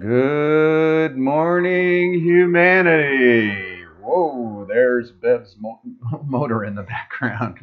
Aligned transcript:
Good 0.00 1.18
morning, 1.18 2.14
humanity. 2.20 3.84
Whoa, 4.00 4.64
there's 4.66 5.10
Bev's 5.10 5.56
mo- 5.60 5.82
motor 6.24 6.64
in 6.64 6.74
the 6.74 6.84
background. 6.84 7.58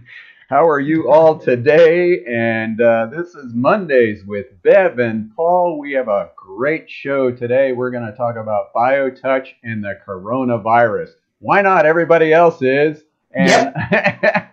How 0.48 0.70
are 0.70 0.80
you 0.80 1.10
all 1.10 1.40
today? 1.40 2.24
And 2.28 2.80
uh, 2.80 3.08
this 3.08 3.34
is 3.34 3.56
Mondays 3.56 4.24
with 4.24 4.62
Bev 4.62 5.00
and 5.00 5.36
Paul. 5.36 5.80
We 5.80 5.94
have 5.94 6.10
a 6.10 6.30
great 6.36 6.88
show 6.88 7.32
today. 7.32 7.72
We're 7.72 7.90
going 7.90 8.06
to 8.06 8.16
talk 8.16 8.36
about 8.36 8.72
BioTouch 8.72 9.48
and 9.64 9.84
the 9.84 9.98
coronavirus. 10.08 11.10
Why 11.40 11.64
not? 11.64 11.88
Everybody 11.88 12.34
else 12.34 12.62
is. 12.62 13.02
And 13.32 13.74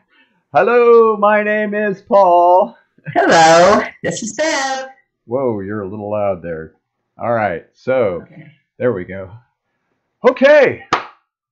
hello, 0.55 1.19
my 1.19 1.43
name 1.43 1.75
is 1.75 2.01
Paul. 2.01 2.79
Hello, 3.15 3.85
this 4.03 4.23
is 4.23 4.33
Bev. 4.33 4.89
Whoa, 5.27 5.61
you're 5.61 5.83
a 5.83 5.89
little 5.89 6.11
loud 6.11 6.41
there. 6.43 6.77
All 7.19 7.33
right, 7.33 7.67
so 7.73 8.23
Okay. 8.23 8.53
there 8.79 8.93
we 8.93 9.05
go. 9.05 9.31
Okay, 10.29 10.85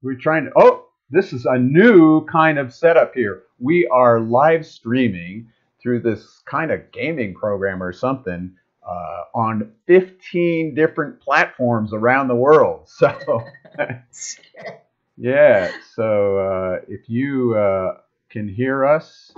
we're 0.02 0.16
trying 0.16 0.46
to. 0.46 0.52
Oh, 0.56 0.86
this 1.10 1.32
is 1.32 1.46
a 1.46 1.58
new 1.58 2.24
kind 2.26 2.58
of 2.58 2.72
setup 2.74 3.14
here. 3.14 3.42
We 3.60 3.86
are 3.88 4.20
live 4.20 4.66
streaming 4.66 5.48
through 5.80 6.00
this 6.00 6.40
kind 6.46 6.70
of 6.70 6.90
gaming 6.92 7.34
program 7.34 7.82
or 7.82 7.92
something 7.92 8.56
uh, 8.88 9.24
on 9.34 9.72
15 9.86 10.74
different 10.74 11.20
platforms 11.20 11.92
around 11.92 12.28
the 12.28 12.36
world. 12.36 12.88
So, 12.98 13.42
yeah, 15.16 15.72
so 15.94 16.38
uh, 16.38 16.80
if 16.88 17.08
you 17.08 17.54
uh, 17.56 17.98
can 18.30 18.48
hear 18.48 18.84
us, 18.84 19.32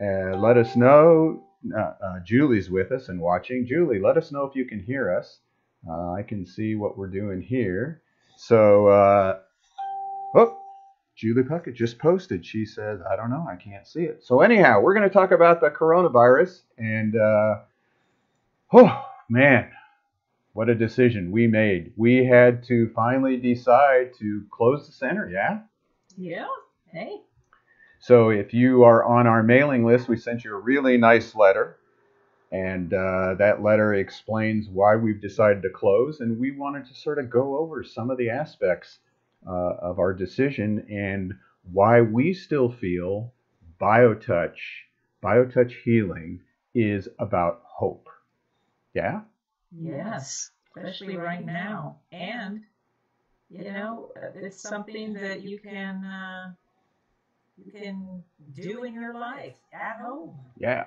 uh, 0.00 0.36
let 0.36 0.56
us 0.56 0.76
know. 0.76 1.42
Uh, 1.76 1.80
uh, 1.80 2.20
Julie's 2.24 2.70
with 2.70 2.92
us 2.92 3.08
and 3.08 3.20
watching. 3.20 3.66
Julie, 3.66 3.98
let 3.98 4.16
us 4.18 4.30
know 4.32 4.44
if 4.44 4.54
you 4.54 4.66
can 4.66 4.80
hear 4.80 5.10
us. 5.14 5.38
Uh, 5.88 6.12
I 6.12 6.22
can 6.22 6.46
see 6.46 6.74
what 6.74 6.96
we're 6.96 7.08
doing 7.08 7.42
here. 7.42 8.02
So, 8.36 8.88
uh, 8.88 9.38
oh, 10.34 10.58
Julie 11.16 11.42
Puckett 11.42 11.74
just 11.74 11.98
posted. 11.98 12.44
She 12.44 12.64
says, 12.64 13.00
I 13.08 13.16
don't 13.16 13.30
know, 13.30 13.46
I 13.48 13.56
can't 13.56 13.86
see 13.86 14.02
it. 14.02 14.24
So, 14.24 14.40
anyhow, 14.40 14.80
we're 14.80 14.94
going 14.94 15.08
to 15.08 15.12
talk 15.12 15.30
about 15.30 15.60
the 15.60 15.70
coronavirus. 15.70 16.62
And, 16.78 17.16
uh, 17.16 17.56
oh, 18.72 19.04
man, 19.28 19.70
what 20.52 20.68
a 20.68 20.74
decision 20.74 21.30
we 21.30 21.46
made. 21.46 21.92
We 21.96 22.24
had 22.24 22.64
to 22.64 22.90
finally 22.94 23.36
decide 23.36 24.14
to 24.18 24.44
close 24.50 24.86
the 24.86 24.92
center, 24.92 25.28
yeah? 25.28 25.60
Yeah. 26.16 26.46
Hey. 26.92 27.20
So 28.00 28.28
if 28.28 28.52
you 28.52 28.84
are 28.84 29.04
on 29.04 29.26
our 29.26 29.42
mailing 29.42 29.84
list, 29.84 30.08
we 30.08 30.16
sent 30.16 30.44
you 30.44 30.54
a 30.54 30.60
really 30.60 30.96
nice 30.96 31.34
letter. 31.34 31.78
And 32.52 32.92
uh, 32.92 33.34
that 33.38 33.62
letter 33.62 33.94
explains 33.94 34.68
why 34.68 34.96
we've 34.96 35.20
decided 35.20 35.62
to 35.62 35.70
close. 35.70 36.20
And 36.20 36.38
we 36.38 36.52
wanted 36.52 36.86
to 36.86 36.94
sort 36.94 37.18
of 37.18 37.30
go 37.30 37.58
over 37.58 37.82
some 37.82 38.10
of 38.10 38.18
the 38.18 38.30
aspects 38.30 38.98
uh, 39.46 39.74
of 39.80 39.98
our 39.98 40.12
decision 40.12 40.86
and 40.90 41.34
why 41.72 42.00
we 42.00 42.32
still 42.32 42.70
feel 42.70 43.32
BioTouch, 43.80 44.58
BioTouch 45.22 45.72
healing 45.82 46.40
is 46.74 47.08
about 47.18 47.62
hope. 47.64 48.08
Yeah? 48.94 49.22
Yes, 49.76 50.50
especially 50.68 51.16
right 51.16 51.44
now. 51.44 51.96
And, 52.12 52.62
you 53.50 53.64
know, 53.64 54.12
it's 54.34 54.60
something 54.60 55.14
that 55.14 55.42
you 55.42 55.58
can 55.58 56.04
uh, 56.04 56.52
you 57.56 57.72
can 57.72 58.22
do 58.54 58.84
in 58.84 58.94
your 58.94 59.14
life 59.14 59.54
at 59.72 59.98
home. 60.00 60.36
Yeah. 60.58 60.84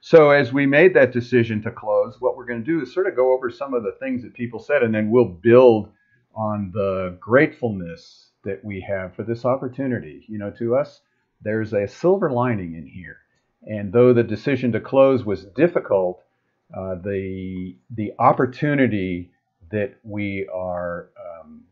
So 0.00 0.30
as 0.30 0.52
we 0.52 0.66
made 0.66 0.94
that 0.94 1.12
decision 1.12 1.60
to 1.62 1.70
close, 1.70 2.16
what 2.20 2.36
we're 2.36 2.46
going 2.46 2.64
to 2.64 2.70
do 2.70 2.80
is 2.80 2.94
sort 2.94 3.06
of 3.06 3.16
go 3.16 3.32
over 3.32 3.50
some 3.50 3.74
of 3.74 3.82
the 3.82 3.96
things 4.00 4.22
that 4.22 4.34
people 4.34 4.60
said, 4.60 4.82
and 4.82 4.94
then 4.94 5.10
we'll 5.10 5.38
build 5.42 5.90
on 6.34 6.70
the 6.72 7.16
gratefulness 7.20 8.30
that 8.44 8.64
we 8.64 8.80
have 8.80 9.14
for 9.14 9.24
this 9.24 9.44
opportunity. 9.44 10.24
You 10.28 10.38
know, 10.38 10.50
to 10.52 10.76
us, 10.76 11.00
there's 11.42 11.72
a 11.72 11.88
silver 11.88 12.30
lining 12.30 12.74
in 12.74 12.86
here. 12.86 13.18
And 13.62 13.92
though 13.92 14.12
the 14.12 14.22
decision 14.22 14.72
to 14.72 14.80
close 14.80 15.24
was 15.24 15.46
difficult, 15.46 16.22
uh, 16.76 16.96
the 16.96 17.76
the 17.90 18.12
opportunity 18.18 19.32
that 19.70 19.94
we 20.04 20.48
are 20.54 21.10
um, 21.18 21.64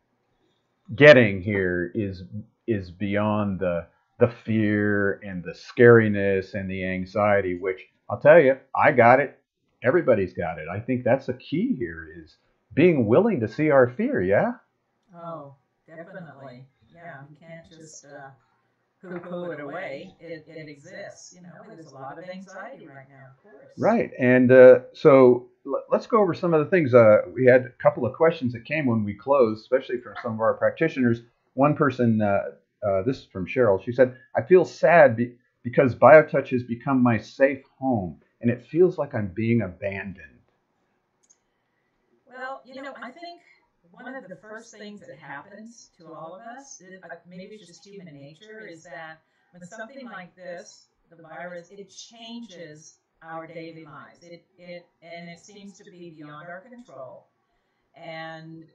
getting 0.95 1.41
here 1.41 1.93
is 1.95 2.25
is 2.67 2.91
beyond 2.91 3.61
the 3.61 3.87
the 4.19 4.29
fear 4.29 5.21
and 5.23 5.45
the 5.45 5.53
scariness 5.53 6.55
and 6.55 6.71
the 6.71 6.85
anxiety, 6.85 7.57
which 7.59 7.87
I'll 8.09 8.21
tell 8.21 8.41
you, 8.41 8.57
I 8.75 8.93
got 8.93 9.21
it. 9.21 9.39
Everybody's 9.83 10.33
got 10.33 10.59
it. 10.59 10.67
I 10.69 10.81
think 10.81 11.05
that's 11.05 11.27
the 11.27 11.35
key 11.35 11.75
here 11.77 12.09
is 12.23 12.37
being 12.75 13.07
willing 13.07 13.41
to 13.41 13.49
see 13.49 13.71
our 13.71 13.89
fear. 13.89 14.21
Yeah. 14.23 14.53
Oh, 15.15 15.55
definitely. 15.87 16.67
Yeah, 16.95 17.21
you 17.31 17.37
can't 17.41 17.71
just 17.71 18.07
uh, 18.07 18.31
poo-poo 19.03 19.51
it 19.53 19.61
away. 19.61 20.15
It, 20.21 20.45
it 20.49 20.69
exists. 20.69 21.35
You 21.35 21.43
know, 21.43 21.51
there's 21.69 21.87
a 21.91 21.95
lot 21.95 22.19
of 22.19 22.25
anxiety 22.29 22.87
right 22.87 23.09
now, 23.09 23.27
of 23.37 23.43
course. 23.43 23.67
Right. 23.79 24.11
And 24.19 24.51
uh, 24.51 24.81
so 24.93 25.49
l- 25.67 25.83
let's 25.91 26.07
go 26.07 26.21
over 26.21 26.35
some 26.35 26.55
of 26.55 26.65
the 26.65 26.71
things. 26.71 26.95
Uh, 26.95 27.23
we 27.35 27.47
had 27.47 27.67
a 27.67 27.83
couple 27.83 28.07
of 28.07 28.15
questions 28.15 28.53
that 28.53 28.65
came 28.65 28.87
when 28.87 29.05
we 29.05 29.15
closed, 29.15 29.63
especially 29.63 30.01
from 30.01 30.15
some 30.23 30.35
of 30.35 30.41
our 30.41 30.55
practitioners. 30.55 31.23
One 31.55 31.75
person, 31.77 32.21
uh, 32.23 32.87
uh, 32.87 33.03
this 33.03 33.19
is 33.19 33.25
from 33.33 33.47
Cheryl, 33.47 33.83
she 33.83 33.93
said, 33.93 34.17
I 34.37 34.43
feel 34.43 34.65
sad 34.65 35.17
be- 35.17 35.37
because 35.67 35.97
BioTouch 35.97 36.51
has 36.51 36.63
become 36.63 37.03
my 37.03 37.19
safe 37.19 37.65
home 37.81 38.21
and 38.41 38.53
it 38.53 38.65
feels 38.65 38.99
like 38.99 39.17
I'm 39.17 39.33
being 39.35 39.63
abandoned. 39.63 40.39
Well, 42.25 42.63
you 42.65 42.81
know, 42.81 42.95
I 43.03 43.11
think 43.11 43.41
one 43.91 44.15
of 44.15 44.29
the 44.29 44.37
first 44.37 44.79
things 44.79 45.01
that 45.01 45.19
happens 45.19 45.91
to 45.99 46.13
all 46.13 46.37
of 46.37 46.43
us, 46.57 46.81
uh, 47.03 47.09
maybe 47.29 47.57
it's 47.57 47.67
just 47.67 47.85
human 47.85 48.15
nature, 48.15 48.69
is 48.71 48.85
that 48.85 49.19
when 49.51 49.67
something 49.67 50.07
like 50.07 50.37
this, 50.37 50.87
the 51.11 51.21
virus, 51.21 51.69
it 51.73 51.91
changes 51.91 52.99
our 53.25 53.49
daily 53.49 53.85
lives. 53.85 54.23
It, 54.23 54.45
it 54.57 54.87
and 55.03 55.29
it 55.29 55.41
seems 55.41 55.79
to 55.79 55.91
be 55.91 56.15
beyond 56.17 56.47
our 56.47 56.61
control. 56.61 57.27
And 57.97 58.67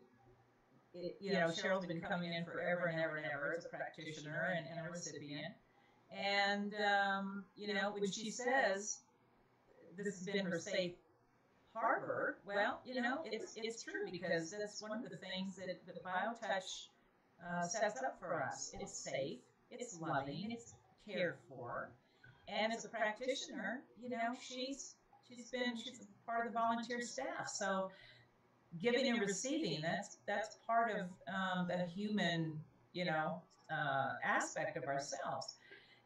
it, 0.93 1.15
you 1.21 1.31
know, 1.31 1.47
Cheryl's 1.47 1.85
been 1.85 2.01
coming 2.01 2.33
in 2.33 2.43
forever 2.43 2.87
and 2.87 2.99
ever 2.99 3.15
and 3.15 3.25
ever 3.33 3.55
as 3.57 3.63
a 3.63 3.69
practitioner 3.69 4.55
and, 4.57 4.67
and 4.67 4.85
a 4.85 4.91
recipient. 4.91 5.53
And 6.11 6.73
um, 6.75 7.43
you 7.55 7.73
know, 7.73 7.91
when 7.91 8.11
she 8.11 8.29
says 8.31 8.99
this 9.97 10.05
has 10.05 10.25
been 10.25 10.45
her 10.45 10.59
safe 10.59 10.93
harbor, 11.73 12.37
well, 12.45 12.81
you 12.85 13.01
know, 13.01 13.19
it's 13.25 13.53
it's 13.55 13.83
true 13.83 14.09
because 14.11 14.51
that's 14.51 14.81
one 14.81 14.91
of 14.91 15.09
the 15.09 15.17
things 15.17 15.55
that 15.55 15.67
that 15.85 16.03
BioTouch 16.03 16.87
uh, 17.47 17.63
sets 17.63 18.01
up 18.03 18.19
for 18.19 18.43
us. 18.43 18.73
It's 18.79 18.97
safe, 18.97 19.39
it's 19.69 19.99
loving, 19.99 20.51
it's 20.51 20.73
cared 21.07 21.37
for, 21.47 21.89
and 22.47 22.73
as 22.73 22.85
a 22.85 22.89
practitioner, 22.89 23.81
you 24.01 24.09
know, 24.09 24.35
she's 24.41 24.95
she's 25.27 25.49
been 25.49 25.77
she's 25.77 26.05
part 26.25 26.45
of 26.45 26.53
the 26.53 26.59
volunteer 26.59 27.01
staff, 27.01 27.47
so 27.47 27.89
giving 28.81 29.07
and 29.07 29.19
receiving 29.19 29.81
that's 29.81 30.17
that's 30.27 30.57
part 30.67 30.91
of 30.91 31.07
um, 31.33 31.67
the 31.67 31.85
human, 31.85 32.59
you 32.93 33.05
know, 33.05 33.41
uh, 33.71 34.13
aspect 34.23 34.77
of 34.77 34.83
ourselves, 34.83 35.55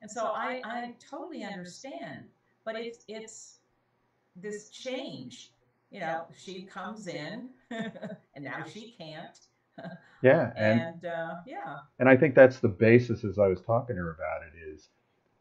and 0.06 0.12
so 0.12 0.26
I 0.26 0.62
I 0.64 0.94
totally 1.10 1.44
understand, 1.44 2.26
but 2.64 2.76
it's 2.76 3.06
it's 3.08 3.60
this 4.36 4.70
change 4.70 5.52
you 5.96 6.02
know, 6.02 6.26
she 6.36 6.64
comes 6.64 7.08
in 7.08 7.50
and 7.72 8.44
now 8.44 8.66
she 8.70 8.94
can't. 8.98 9.40
Yeah. 10.22 10.52
And, 10.58 10.82
And 10.82 11.06
uh, 11.06 11.36
yeah, 11.48 11.78
and 12.00 12.10
I 12.10 12.18
think 12.18 12.36
that's 12.36 12.60
the 12.60 12.68
basis 12.68 13.24
as 13.24 13.40
I 13.40 13.48
was 13.48 13.62
talking 13.62 13.96
to 13.96 14.02
her 14.02 14.12
about 14.12 14.42
it 14.48 14.74
is 14.74 14.90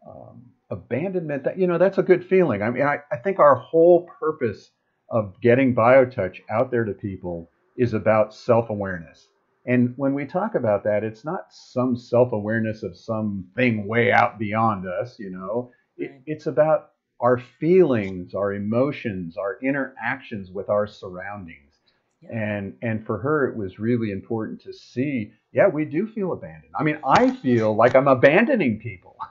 um, 0.07 0.43
abandonment. 0.71 1.45
That, 1.45 1.59
you 1.59 1.67
know, 1.67 1.79
that's 1.79 1.99
a 1.99 2.03
good 2.03 2.25
feeling. 2.25 2.63
I 2.63 2.71
mean, 2.71 2.85
I, 2.85 2.99
I 3.11 3.17
think 3.17 3.41
our 3.41 3.57
whole 3.57 4.07
purpose 4.21 4.71
of 5.11 5.41
getting 5.41 5.75
BioTouch 5.75 6.41
out 6.51 6.71
there 6.71 6.85
to 6.85 6.93
people 6.93 7.51
is 7.77 7.95
about 7.95 8.35
self 8.35 8.71
awareness. 8.71 9.29
And 9.67 9.95
when 9.97 10.15
we 10.15 10.27
talk 10.27 10.55
about 10.55 10.85
that, 10.85 11.05
it's 11.05 11.25
not 11.25 11.47
some 11.51 11.97
self 11.97 12.33
awareness 12.33 12.83
of 12.83 12.97
something 12.97 13.87
way 13.87 14.13
out 14.13 14.39
beyond 14.39 14.87
us, 14.87 15.19
you 15.19 15.31
know. 15.31 15.73
It, 15.97 16.23
it's 16.27 16.47
about 16.47 16.91
our 17.21 17.39
feelings, 17.61 18.35
our 18.35 18.53
emotions, 18.55 19.37
our 19.39 19.59
interactions 19.63 20.51
with 20.51 20.69
our 20.69 20.87
surroundings. 20.87 21.75
yeah. 22.23 22.31
And 22.59 22.75
and 22.83 23.07
for 23.07 23.19
her, 23.19 23.49
it 23.51 23.57
was 23.57 23.79
really 23.79 24.11
important 24.13 24.61
to 24.63 24.73
see. 24.73 25.33
Yeah, 25.53 25.69
we 25.69 25.85
do 25.87 26.07
feel 26.09 26.33
abandoned. 26.33 26.73
I 26.79 26.83
mean, 26.85 26.99
I 27.07 27.31
feel 27.37 27.75
like 27.77 27.95
I'm 27.97 28.09
abandoning 28.09 28.81
people. 28.81 29.17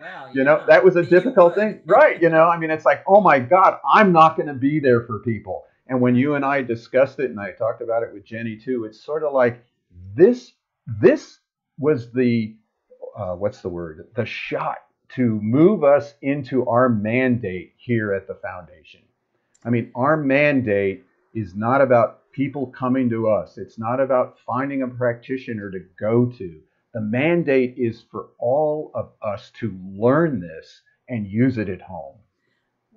Well, 0.00 0.30
you 0.34 0.44
know, 0.44 0.64
that 0.68 0.84
was 0.84 0.96
a 0.96 1.02
difficult 1.04 1.54
thing, 1.54 1.80
right? 1.86 2.20
You 2.20 2.28
know, 2.30 2.44
I 2.48 2.58
mean, 2.58 2.70
it's 2.70 2.84
like, 2.84 3.02
oh 3.06 3.20
my 3.20 3.38
God, 3.38 3.78
I'm 3.92 4.12
not 4.12 4.36
going 4.36 4.48
to 4.48 4.54
be 4.54 4.80
there 4.80 5.02
for 5.06 5.20
people. 5.20 5.64
And 5.92 6.00
when 6.00 6.14
you 6.14 6.36
and 6.36 6.42
I 6.42 6.62
discussed 6.62 7.18
it, 7.18 7.28
and 7.28 7.38
I 7.38 7.50
talked 7.50 7.82
about 7.82 8.02
it 8.02 8.14
with 8.14 8.24
Jenny 8.24 8.56
too, 8.56 8.86
it's 8.86 8.98
sort 8.98 9.24
of 9.24 9.34
like 9.34 9.62
this. 10.16 10.54
This 10.86 11.40
was 11.78 12.10
the 12.12 12.56
uh, 13.14 13.34
what's 13.34 13.60
the 13.60 13.68
word? 13.68 14.08
The 14.16 14.24
shot 14.24 14.78
to 15.16 15.38
move 15.42 15.84
us 15.84 16.14
into 16.22 16.66
our 16.66 16.88
mandate 16.88 17.74
here 17.76 18.14
at 18.14 18.26
the 18.26 18.36
foundation. 18.36 19.02
I 19.66 19.68
mean, 19.68 19.92
our 19.94 20.16
mandate 20.16 21.04
is 21.34 21.54
not 21.54 21.82
about 21.82 22.32
people 22.32 22.68
coming 22.68 23.10
to 23.10 23.28
us. 23.28 23.58
It's 23.58 23.78
not 23.78 24.00
about 24.00 24.38
finding 24.46 24.80
a 24.80 24.88
practitioner 24.88 25.70
to 25.70 25.80
go 26.00 26.24
to. 26.38 26.58
The 26.94 27.02
mandate 27.02 27.74
is 27.76 28.02
for 28.10 28.28
all 28.38 28.92
of 28.94 29.10
us 29.20 29.52
to 29.60 29.78
learn 29.94 30.40
this 30.40 30.80
and 31.10 31.26
use 31.26 31.58
it 31.58 31.68
at 31.68 31.82
home. 31.82 32.16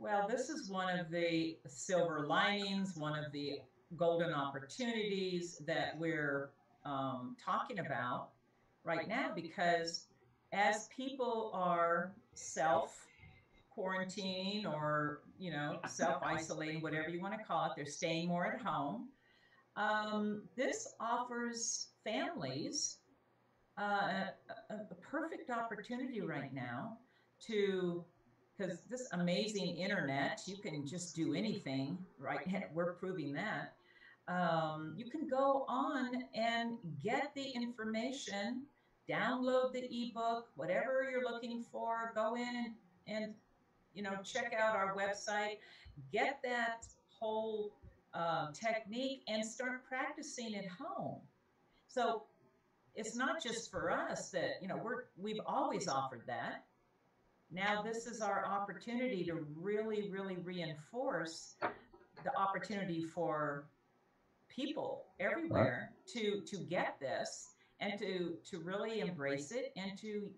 Well, 0.05 0.27
this 0.27 0.51
is 0.51 0.69
one 0.69 0.99
of 0.99 1.09
the 1.09 1.57
silver 1.67 2.27
linings, 2.27 2.95
one 2.95 3.17
of 3.17 3.31
the 3.31 3.61
golden 3.97 4.35
opportunities 4.35 5.63
that 5.65 5.97
we're 5.97 6.51
um, 6.85 7.35
talking 7.43 7.79
about 7.79 8.29
right 8.83 9.07
now 9.07 9.31
because 9.33 10.05
as 10.53 10.89
people 10.95 11.49
are 11.55 12.11
self 12.35 13.07
quarantining 13.75 14.71
or 14.71 15.21
you 15.39 15.49
know 15.49 15.79
self 15.87 16.21
isolating 16.21 16.83
whatever 16.83 17.09
you 17.09 17.19
want 17.19 17.35
to 17.35 17.43
call 17.43 17.65
it 17.65 17.71
they're 17.75 17.87
staying 17.87 18.27
more 18.27 18.45
at 18.45 18.61
home 18.61 19.07
um, 19.75 20.43
this 20.55 20.93
offers 20.99 21.87
families 22.03 22.97
uh, 23.79 24.25
a, 24.69 24.73
a, 24.73 24.95
perfect 25.01 25.49
opportunity 25.49 26.21
right 26.21 26.53
now 26.53 26.95
to 27.39 28.05
because 28.57 28.79
this 28.89 29.07
amazing 29.13 29.77
internet 29.77 30.41
you 30.45 30.57
can 30.57 30.85
just 30.85 31.15
do 31.15 31.33
anything 31.33 31.97
right? 32.19 32.45
And 32.47 32.63
we're 32.73 32.93
proving 32.93 33.33
that. 33.33 33.73
Um, 34.27 34.95
you 34.97 35.09
can 35.11 35.27
go 35.27 35.65
on 35.67 36.23
and 36.33 36.77
get 37.03 37.31
the 37.35 37.47
information 37.49 38.63
download 39.09 39.71
the 39.71 39.85
ebook 39.91 40.47
whatever 40.55 41.07
you're 41.11 41.31
looking 41.31 41.63
for 41.71 42.11
go 42.15 42.35
in 42.35 42.73
and, 43.07 43.23
and 43.23 43.33
you 43.93 44.01
know 44.01 44.15
check 44.23 44.51
out 44.59 44.75
our 44.75 44.95
website 44.95 45.57
get 46.11 46.39
that 46.43 46.87
whole 47.19 47.71
uh, 48.15 48.47
technique 48.51 49.23
and 49.27 49.45
start 49.45 49.85
practicing 49.87 50.55
at 50.55 50.65
home. 50.67 51.19
So 51.87 52.23
it's 52.95 53.15
not 53.15 53.43
just 53.43 53.69
for 53.69 53.91
us 53.91 54.31
that 54.31 54.61
you 54.61 54.67
know 54.67 54.79
we're 54.81 55.05
we've 55.17 55.41
always 55.45 55.87
offered 55.87 56.23
that 56.27 56.65
now 57.51 57.81
this 57.81 58.07
is 58.07 58.21
our 58.21 58.45
opportunity 58.45 59.23
to 59.25 59.45
really 59.55 60.09
really 60.09 60.37
reinforce 60.37 61.55
the 62.23 62.35
opportunity 62.37 63.03
for 63.03 63.65
people 64.49 65.05
everywhere 65.19 65.91
right. 65.91 66.07
to 66.07 66.41
to 66.41 66.63
get 66.63 66.97
this 66.99 67.55
and 67.79 67.99
to 67.99 68.35
to 68.49 68.59
really 68.59 68.99
embrace 68.99 69.51
it 69.51 69.73
and 69.75 69.97
to 69.99 70.29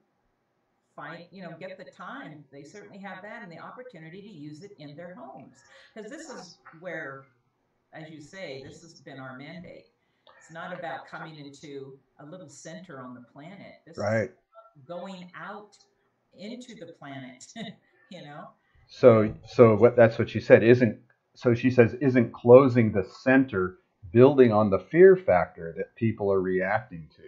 find 0.96 1.26
you 1.32 1.44
know 1.44 1.54
get 1.60 1.78
the 1.78 1.86
time. 1.86 2.44
They 2.52 2.64
certainly 2.64 2.98
have 2.98 3.22
that 3.22 3.44
and 3.44 3.52
the 3.52 3.60
opportunity 3.60 4.22
to 4.22 4.30
use 4.30 4.64
it 4.64 4.72
in 4.80 4.98
their 4.98 5.16
homes. 5.16 5.58
Because 5.94 6.12
this 6.12 6.30
is 6.30 6.58
where 6.80 7.26
as 7.94 8.10
you 8.10 8.20
say 8.20 8.64
this 8.68 8.82
has 8.82 9.00
been 9.00 9.20
our 9.20 9.38
mandate. 9.38 9.86
It's 10.40 10.54
not 10.54 10.78
about 10.78 11.08
coming 11.08 11.36
into 11.38 11.98
a 12.20 12.26
little 12.26 12.50
center 12.50 13.00
on 13.00 13.14
the 13.14 13.22
planet. 13.22 13.82
This 13.86 13.98
right. 13.98 14.32
going 14.88 15.30
out 15.36 15.78
into 16.40 16.76
the 16.76 16.94
planet 16.94 17.46
you 18.10 18.24
know? 18.24 18.48
So 18.88 19.34
so 19.48 19.76
what 19.76 19.96
that's 19.96 20.18
what 20.18 20.30
she 20.30 20.40
said 20.40 20.64
isn't 20.64 21.00
so 21.36 21.54
she 21.54 21.70
says 21.70 21.94
isn't 21.96 22.34
closing 22.34 22.92
the 22.92 23.04
center 23.04 23.78
building 24.12 24.52
on 24.52 24.70
the 24.70 24.80
fear 24.80 25.16
factor 25.16 25.74
that 25.78 25.96
people 25.96 26.32
are 26.32 26.42
reacting 26.42 27.10
to? 27.18 27.24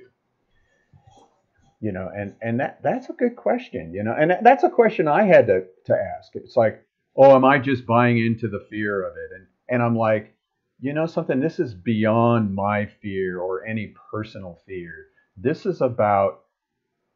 You 1.81 1.91
know 1.91 2.09
and 2.15 2.35
and 2.41 2.59
that 2.59 2.81
that's 2.81 3.09
a 3.09 3.13
good 3.13 3.35
question 3.35 3.93
you 3.93 4.03
know 4.03 4.13
and 4.17 4.37
that's 4.41 4.63
a 4.63 4.69
question 4.69 5.07
i 5.07 5.23
had 5.23 5.47
to 5.47 5.65
to 5.85 5.95
ask. 6.17 6.35
It's 6.35 6.55
like 6.55 6.85
oh 7.15 7.35
am 7.35 7.45
i 7.45 7.57
just 7.57 7.85
buying 7.85 8.17
into 8.17 8.47
the 8.47 8.65
fear 8.69 9.03
of 9.03 9.13
it? 9.17 9.35
And 9.35 9.47
and 9.69 9.83
i'm 9.83 9.97
like 9.97 10.35
you 10.79 10.93
know 10.93 11.05
something 11.05 11.39
this 11.39 11.59
is 11.59 11.73
beyond 11.73 12.55
my 12.55 12.85
fear 13.01 13.39
or 13.39 13.65
any 13.65 13.93
personal 14.11 14.61
fear. 14.65 15.07
This 15.35 15.65
is 15.65 15.81
about 15.81 16.43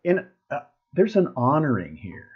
in 0.03 0.27
there's 0.93 1.15
an 1.15 1.33
honoring 1.35 1.95
here 1.95 2.29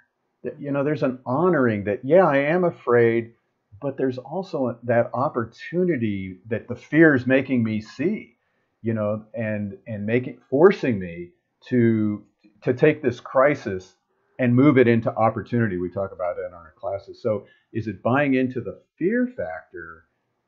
that 0.44 0.60
you 0.60 0.72
know 0.72 0.84
there's 0.84 1.04
an 1.04 1.20
honoring 1.26 1.84
that 1.84 2.00
yeah 2.04 2.26
i 2.28 2.38
am 2.38 2.64
afraid 2.64 3.34
but 3.82 3.98
there's 3.98 4.18
also 4.18 4.78
that 4.84 5.10
opportunity 5.14 6.40
that 6.48 6.68
the 6.68 6.76
fear 6.76 7.14
is 7.14 7.28
making 7.28 7.64
me 7.64 7.82
see, 7.82 8.36
you 8.82 8.94
know, 8.94 9.26
and 9.34 9.78
and 9.88 10.06
making 10.06 10.40
forcing 10.50 11.00
me 11.00 11.32
to 11.70 12.24
to 12.64 12.74
take 12.74 13.02
this 13.02 13.20
crisis 13.20 13.96
and 14.40 14.56
move 14.56 14.78
it 14.78 14.88
into 14.88 15.14
opportunity. 15.16 15.78
We 15.78 15.92
talk 15.92 16.12
about 16.12 16.38
it 16.38 16.46
in 16.48 16.54
our 16.54 16.74
classes. 16.78 17.22
So, 17.22 17.46
is 17.74 17.88
it 17.88 18.02
buying 18.02 18.36
into 18.36 18.62
the 18.62 18.82
fear 18.98 19.28
factor? 19.28 20.06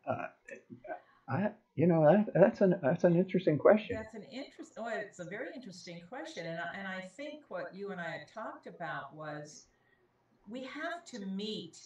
Uh, 0.07 0.27
I, 1.27 1.51
you 1.79 1.87
know, 1.87 2.03
that, 2.03 2.33
that's 2.33 2.59
an 2.59 2.77
that's 2.83 3.05
an 3.05 3.15
interesting 3.15 3.57
question. 3.57 3.95
That's 3.95 4.13
an 4.13 4.25
interest. 4.29 4.73
Oh, 4.77 4.89
it's 4.89 5.19
a 5.19 5.23
very 5.23 5.47
interesting 5.55 6.01
question, 6.09 6.45
and 6.45 6.59
I, 6.59 6.77
and 6.77 6.85
I 6.85 7.09
think 7.15 7.43
what 7.47 7.73
you 7.73 7.91
and 7.91 8.01
I 8.01 8.11
had 8.11 8.27
talked 8.33 8.67
about 8.67 9.15
was 9.15 9.67
we 10.49 10.65
have 10.65 11.05
to 11.11 11.25
meet 11.25 11.77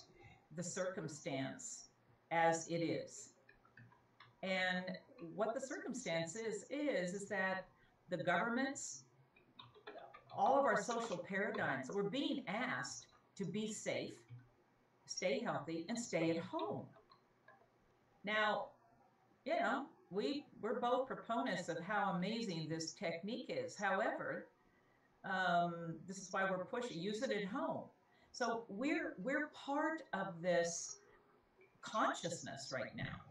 the 0.55 0.63
circumstance 0.63 1.89
as 2.31 2.67
it 2.69 2.77
is. 2.77 3.29
And 4.41 4.97
what 5.35 5.53
the 5.53 5.61
circumstance 5.61 6.35
is, 6.35 6.65
is, 6.71 7.13
is 7.13 7.29
that 7.29 7.67
the 8.09 8.17
governments, 8.17 9.03
all 10.35 10.57
of 10.57 10.65
our 10.65 10.81
social 10.81 11.17
paradigms, 11.17 11.91
we're 11.93 12.09
being 12.09 12.43
asked 12.47 13.05
to 13.37 13.45
be 13.45 13.71
safe, 13.71 14.15
stay 15.05 15.39
healthy, 15.39 15.85
and 15.87 15.97
stay 15.97 16.31
at 16.31 16.37
home. 16.37 16.87
Now, 18.25 18.69
you 19.45 19.59
know, 19.59 19.85
we, 20.09 20.45
we're 20.61 20.79
both 20.79 21.07
proponents 21.07 21.69
of 21.69 21.79
how 21.79 22.13
amazing 22.15 22.67
this 22.69 22.93
technique 22.93 23.47
is. 23.49 23.75
However, 23.75 24.47
um, 25.25 25.95
this 26.07 26.17
is 26.17 26.29
why 26.31 26.49
we're 26.49 26.65
pushing 26.65 26.99
use 26.99 27.21
it 27.23 27.31
at 27.31 27.45
home. 27.45 27.83
So 28.31 28.65
we're 28.67 29.13
we're 29.19 29.49
part 29.53 30.03
of 30.13 30.41
this 30.41 30.97
consciousness 31.81 32.73
right 32.73 32.95
now 32.95 33.21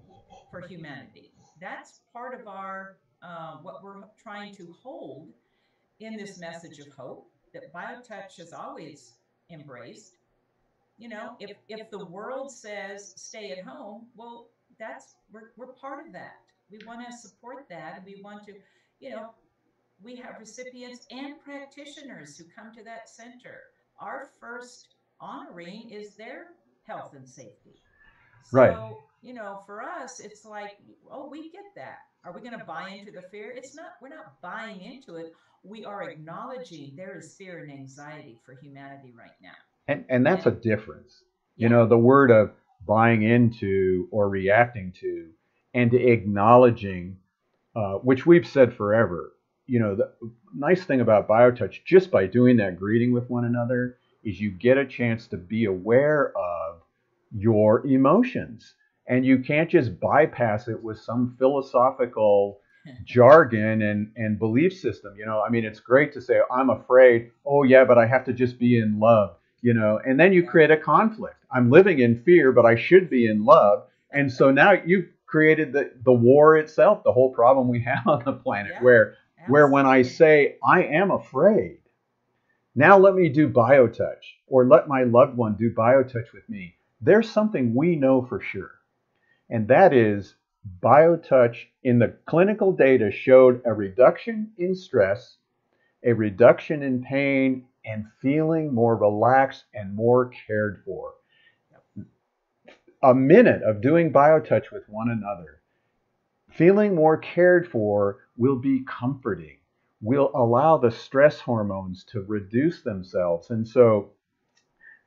for 0.50 0.60
humanity. 0.60 1.32
That's 1.60 2.00
part 2.12 2.40
of 2.40 2.46
our 2.46 2.98
uh, 3.22 3.56
what 3.62 3.82
we're 3.82 4.04
trying 4.22 4.54
to 4.56 4.74
hold 4.82 5.28
in 6.00 6.16
this 6.16 6.38
message 6.38 6.78
of 6.78 6.88
hope 6.92 7.28
that 7.52 7.72
BioTouch 7.74 8.36
has 8.38 8.52
always 8.52 9.14
embraced. 9.50 10.14
You 10.98 11.08
know, 11.08 11.36
if 11.40 11.56
if 11.68 11.90
the 11.90 12.04
world 12.04 12.52
says 12.52 13.12
stay 13.16 13.50
at 13.50 13.64
home, 13.64 14.06
well, 14.14 14.48
that's 14.82 15.14
we're 15.32 15.52
we're 15.56 15.72
part 15.74 16.06
of 16.06 16.12
that. 16.12 16.40
We 16.70 16.78
want 16.86 17.06
to 17.06 17.12
support 17.16 17.66
that, 17.68 17.94
and 17.96 18.06
we 18.06 18.20
want 18.22 18.46
to, 18.46 18.54
you 19.00 19.10
know, 19.10 19.30
we 20.02 20.16
have 20.16 20.36
recipients 20.40 21.06
and 21.10 21.34
practitioners 21.44 22.36
who 22.36 22.44
come 22.56 22.74
to 22.74 22.82
that 22.84 23.08
center 23.08 23.60
our 24.02 24.30
first 24.40 24.94
honoring 25.20 25.90
is 25.90 26.14
their 26.16 26.46
health 26.84 27.14
and 27.14 27.26
safety. 27.28 27.80
Right. 28.50 28.74
So, 28.74 28.80
right. 28.80 28.94
you 29.22 29.34
know, 29.34 29.60
for 29.64 29.82
us, 29.82 30.20
it's 30.20 30.44
like, 30.44 30.78
oh, 31.10 31.28
we 31.28 31.50
get 31.50 31.64
that. 31.76 31.98
Are 32.24 32.32
we 32.32 32.40
going 32.40 32.58
to 32.58 32.64
buy 32.64 32.90
into 32.90 33.12
the 33.12 33.22
fear? 33.22 33.52
It's 33.56 33.74
not, 33.74 33.92
we're 34.00 34.08
not 34.08 34.40
buying 34.42 34.80
into 34.80 35.16
it. 35.16 35.34
We 35.62 35.84
are 35.84 36.10
acknowledging 36.10 36.94
there 36.96 37.16
is 37.16 37.34
fear 37.36 37.60
and 37.60 37.70
anxiety 37.70 38.38
for 38.44 38.54
humanity 38.54 39.12
right 39.16 39.30
now. 39.40 39.50
And, 39.88 40.04
and 40.08 40.26
that's 40.26 40.46
a 40.46 40.50
difference. 40.50 41.22
Yeah. 41.56 41.66
You 41.66 41.68
know, 41.70 41.86
the 41.86 41.98
word 41.98 42.30
of 42.30 42.50
buying 42.86 43.22
into 43.22 44.08
or 44.10 44.28
reacting 44.28 44.92
to 45.00 45.30
and 45.74 45.90
to 45.90 45.98
acknowledging, 45.98 47.16
uh, 47.74 47.94
which 47.94 48.26
we've 48.26 48.46
said 48.46 48.74
forever, 48.74 49.32
you 49.66 49.78
know, 49.78 49.94
the 49.94 50.12
nice 50.54 50.84
thing 50.84 51.00
about 51.00 51.28
BioTouch, 51.28 51.84
just 51.84 52.10
by 52.10 52.26
doing 52.26 52.56
that 52.58 52.78
greeting 52.78 53.12
with 53.12 53.30
one 53.30 53.44
another, 53.44 53.96
is 54.24 54.40
you 54.40 54.50
get 54.50 54.78
a 54.78 54.86
chance 54.86 55.26
to 55.28 55.36
be 55.36 55.64
aware 55.64 56.32
of 56.36 56.80
your 57.34 57.86
emotions. 57.86 58.74
And 59.08 59.26
you 59.26 59.40
can't 59.40 59.70
just 59.70 59.98
bypass 59.98 60.68
it 60.68 60.80
with 60.82 60.98
some 60.98 61.36
philosophical 61.38 62.60
jargon 63.04 63.82
and, 63.82 64.12
and 64.16 64.38
belief 64.38 64.72
system. 64.78 65.14
You 65.16 65.26
know, 65.26 65.42
I 65.42 65.48
mean, 65.50 65.64
it's 65.64 65.80
great 65.80 66.12
to 66.14 66.20
say, 66.20 66.40
I'm 66.54 66.70
afraid. 66.70 67.30
Oh, 67.44 67.62
yeah, 67.62 67.84
but 67.84 67.98
I 67.98 68.06
have 68.06 68.24
to 68.26 68.32
just 68.32 68.58
be 68.58 68.78
in 68.78 69.00
love, 69.00 69.36
you 69.62 69.72
know, 69.72 70.00
and 70.04 70.18
then 70.18 70.32
you 70.32 70.44
create 70.44 70.70
a 70.70 70.76
conflict. 70.76 71.36
I'm 71.50 71.70
living 71.70 72.00
in 72.00 72.22
fear, 72.22 72.52
but 72.52 72.66
I 72.66 72.74
should 72.76 73.08
be 73.08 73.26
in 73.26 73.44
love. 73.44 73.84
And 74.10 74.30
so 74.30 74.50
now 74.50 74.72
you've 74.72 75.08
created 75.26 75.72
the, 75.72 75.92
the 76.04 76.12
war 76.12 76.56
itself, 76.56 77.04
the 77.04 77.12
whole 77.12 77.30
problem 77.32 77.68
we 77.68 77.80
have 77.84 78.06
on 78.06 78.22
the 78.24 78.32
planet, 78.32 78.72
yeah, 78.74 78.82
where, 78.82 79.14
where 79.46 79.68
when 79.68 79.86
I 79.86 80.02
say, 80.02 80.56
I 80.66 80.82
am 80.82 81.10
afraid, 81.10 81.78
now 82.74 82.98
let 82.98 83.14
me 83.14 83.28
do 83.28 83.48
biotouch, 83.48 84.24
or 84.46 84.66
let 84.66 84.88
my 84.88 85.04
loved 85.04 85.36
one 85.36 85.54
do 85.54 85.72
biotouch 85.72 86.32
with 86.32 86.48
me. 86.48 86.74
There's 87.00 87.30
something 87.30 87.74
we 87.74 87.96
know 87.96 88.24
for 88.24 88.40
sure, 88.40 88.70
and 89.50 89.68
that 89.68 89.92
is 89.92 90.34
biotouch 90.80 91.56
in 91.82 91.98
the 91.98 92.14
clinical 92.26 92.72
data 92.72 93.10
showed 93.10 93.60
a 93.64 93.74
reduction 93.74 94.52
in 94.56 94.74
stress, 94.74 95.36
a 96.04 96.12
reduction 96.12 96.82
in 96.82 97.02
pain, 97.02 97.66
and 97.84 98.06
feeling 98.20 98.72
more 98.72 98.96
relaxed 98.96 99.64
and 99.74 99.94
more 99.94 100.30
cared 100.46 100.82
for. 100.84 101.14
A 103.02 103.14
minute 103.14 103.62
of 103.62 103.80
doing 103.80 104.12
biotouch 104.12 104.70
with 104.70 104.88
one 104.88 105.10
another 105.10 105.62
feeling 106.52 106.94
more 106.94 107.16
cared 107.16 107.66
for 107.68 108.18
will 108.36 108.56
be 108.56 108.84
comforting. 108.84 109.58
Will 110.00 110.30
allow 110.34 110.78
the 110.78 110.90
stress 110.90 111.40
hormones 111.40 112.04
to 112.04 112.22
reduce 112.22 112.82
themselves. 112.82 113.50
And 113.50 113.66
so 113.66 114.10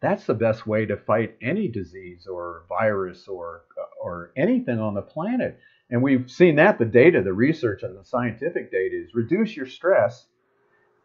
that's 0.02 0.26
the 0.26 0.34
best 0.34 0.66
way 0.66 0.86
to 0.86 0.98
fight 0.98 1.38
any 1.42 1.68
disease 1.68 2.28
or 2.28 2.64
virus 2.70 3.28
or, 3.28 3.64
or 4.02 4.32
anything 4.38 4.80
on 4.80 4.94
the 4.94 5.02
planet. 5.02 5.60
And 5.90 6.02
we've 6.02 6.32
seen 6.32 6.56
that 6.56 6.80
the 6.80 6.86
data, 6.86 7.22
the 7.22 7.34
research, 7.34 7.84
and 7.84 7.98
the 7.98 8.06
scientific 8.06 8.72
data 8.72 8.96
is 9.04 9.14
reduce 9.14 9.56
your 9.56 9.68
stress, 9.68 10.26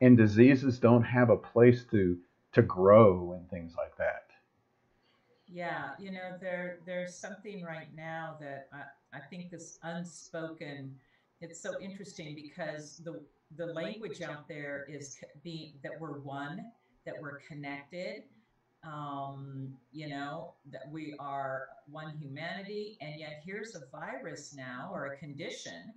and 0.01 0.17
diseases 0.17 0.79
don't 0.79 1.03
have 1.03 1.31
a 1.31 1.37
place 1.37 1.85
to 1.91 2.19
to 2.53 2.63
grow 2.63 3.33
and 3.33 3.49
things 3.49 3.75
like 3.77 3.97
that. 3.97 4.27
Yeah, 5.47 5.91
you 5.99 6.11
know, 6.11 6.37
there 6.41 6.79
there's 6.87 7.15
something 7.15 7.65
right 7.65 7.89
now 7.95 8.37
that 8.41 8.69
I, 8.73 9.19
I 9.19 9.21
think 9.21 9.51
this 9.51 9.79
unspoken. 9.83 10.95
It's 11.41 11.61
so 11.61 11.81
interesting 11.81 12.35
because 12.35 12.99
the 12.99 13.21
the 13.57 13.67
language 13.67 14.21
out 14.23 14.47
there 14.49 14.87
is 14.89 15.19
being 15.43 15.73
that 15.83 15.93
we're 15.99 16.21
one, 16.21 16.71
that 17.05 17.15
we're 17.21 17.41
connected, 17.41 18.25
um, 18.85 19.75
you 19.93 20.09
know, 20.09 20.55
that 20.71 20.89
we 20.91 21.15
are 21.19 21.69
one 21.91 22.17
humanity, 22.17 22.97
and 23.01 23.19
yet 23.19 23.43
here's 23.45 23.75
a 23.75 23.83
virus 23.91 24.55
now 24.55 24.91
or 24.93 25.07
a 25.07 25.17
condition 25.17 25.93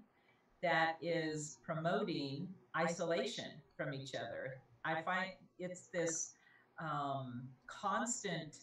that 0.62 0.96
is 1.02 1.58
promoting 1.64 2.48
isolation 2.76 3.52
from 3.84 3.94
each 3.94 4.16
other. 4.16 4.56
I 4.86 5.02
find 5.02 5.32
it's 5.60 5.88
this 5.94 6.34
um, 6.80 7.48
constant, 7.68 8.58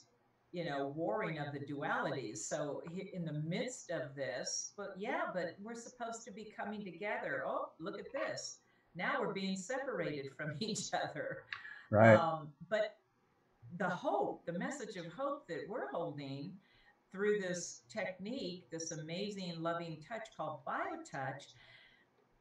you 0.53 0.65
know, 0.65 0.93
warring 0.97 1.39
of 1.39 1.53
the 1.53 1.61
dualities. 1.61 2.39
So 2.39 2.83
in 3.13 3.25
the 3.25 3.33
midst 3.33 3.91
of 3.91 4.15
this, 4.15 4.73
but 4.77 4.95
yeah, 4.99 5.23
but 5.33 5.57
we're 5.63 5.75
supposed 5.75 6.25
to 6.25 6.33
be 6.33 6.53
coming 6.57 6.85
together. 6.85 7.45
Oh, 7.47 7.69
look 7.79 7.99
at 7.99 8.13
this. 8.13 8.59
Now 8.95 9.21
we're 9.21 9.33
being 9.33 9.57
separated 9.57 10.33
from 10.37 10.55
each 10.61 10.93
other. 10.93 11.45
Right. 11.91 12.17
Um, 12.17 12.49
but 12.69 12.97
the 13.79 13.89
hope, 13.89 14.45
the 14.47 14.59
message 14.59 14.97
of 14.97 15.07
hope 15.13 15.47
that 15.49 15.61
we're 15.69 15.91
holding 15.91 16.53
through 17.13 17.41
this 17.41 17.83
technique, 17.89 18.71
this 18.71 18.93
amazing 18.93 19.55
loving 19.59 19.99
touch 20.09 20.29
called 20.37 20.61
biotouch, 20.67 21.47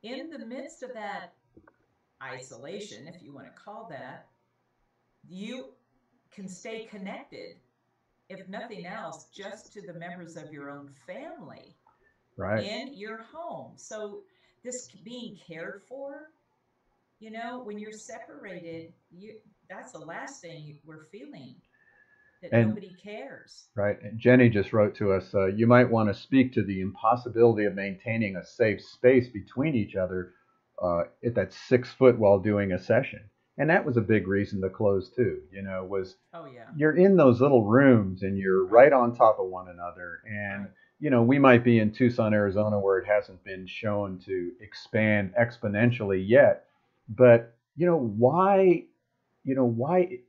in 0.03 0.29
the 0.29 0.45
midst 0.45 0.81
of 0.81 0.93
that 0.93 1.33
isolation, 2.23 3.07
if 3.07 3.21
you 3.21 3.33
want 3.33 3.47
to 3.47 3.53
call 3.53 3.87
that, 3.89 4.27
you 5.27 5.65
can 6.31 6.47
stay 6.47 6.85
connected, 6.85 7.55
if 8.29 8.47
nothing 8.47 8.85
else, 8.85 9.27
just 9.33 9.73
to 9.73 9.81
the 9.81 9.93
members 9.93 10.37
of 10.37 10.51
your 10.51 10.69
own 10.69 10.91
family 11.07 11.75
right. 12.37 12.63
in 12.63 12.93
your 12.93 13.21
home. 13.33 13.73
So, 13.75 14.21
this 14.63 14.89
being 15.05 15.37
cared 15.47 15.83
for, 15.87 16.31
you 17.19 17.31
know, 17.31 17.61
when 17.63 17.79
you're 17.79 17.93
separated, 17.93 18.93
you 19.11 19.35
that's 19.69 19.91
the 19.91 19.99
last 19.99 20.41
thing 20.41 20.79
we're 20.83 21.05
feeling 21.11 21.55
that 22.41 22.51
and, 22.53 22.69
nobody 22.69 22.95
cares. 23.01 23.67
Right. 23.75 24.01
And 24.01 24.19
Jenny 24.19 24.49
just 24.49 24.73
wrote 24.73 24.95
to 24.95 25.13
us 25.13 25.33
uh, 25.33 25.47
you 25.47 25.67
might 25.67 25.89
want 25.89 26.09
to 26.09 26.19
speak 26.19 26.53
to 26.53 26.63
the 26.63 26.81
impossibility 26.81 27.65
of 27.65 27.75
maintaining 27.75 28.35
a 28.35 28.45
safe 28.45 28.81
space 28.81 29.29
between 29.29 29.75
each 29.75 29.95
other 29.95 30.33
uh, 30.81 31.03
at 31.25 31.35
that 31.35 31.53
six 31.53 31.91
foot 31.91 32.17
while 32.17 32.39
doing 32.39 32.71
a 32.71 32.79
session. 32.79 33.21
And 33.57 33.69
that 33.69 33.85
was 33.85 33.97
a 33.97 34.01
big 34.01 34.27
reason 34.27 34.61
to 34.61 34.69
close 34.69 35.09
too, 35.09 35.41
you 35.51 35.61
know, 35.61 35.83
was 35.83 36.15
oh, 36.33 36.45
yeah. 36.45 36.67
you're 36.77 36.95
in 36.95 37.17
those 37.17 37.41
little 37.41 37.65
rooms 37.65 38.23
and 38.23 38.37
you're 38.37 38.65
right 38.65 38.93
on 38.93 39.13
top 39.13 39.37
of 39.37 39.47
one 39.47 39.67
another. 39.67 40.21
And, 40.25 40.61
right. 40.61 40.71
you 40.99 41.09
know, 41.09 41.23
we 41.23 41.39
might 41.39 41.63
be 41.63 41.79
in 41.79 41.91
Tucson, 41.91 42.33
Arizona 42.33 42.79
where 42.79 42.99
it 42.99 43.05
hasn't 43.05 43.43
been 43.43 43.67
shown 43.67 44.17
to 44.25 44.51
expand 44.61 45.33
exponentially 45.37 46.23
yet. 46.25 46.67
But, 47.09 47.57
you 47.75 47.85
know, 47.85 47.97
why 47.97 48.85
you 49.43 49.55
know, 49.55 49.65
why 49.65 50.19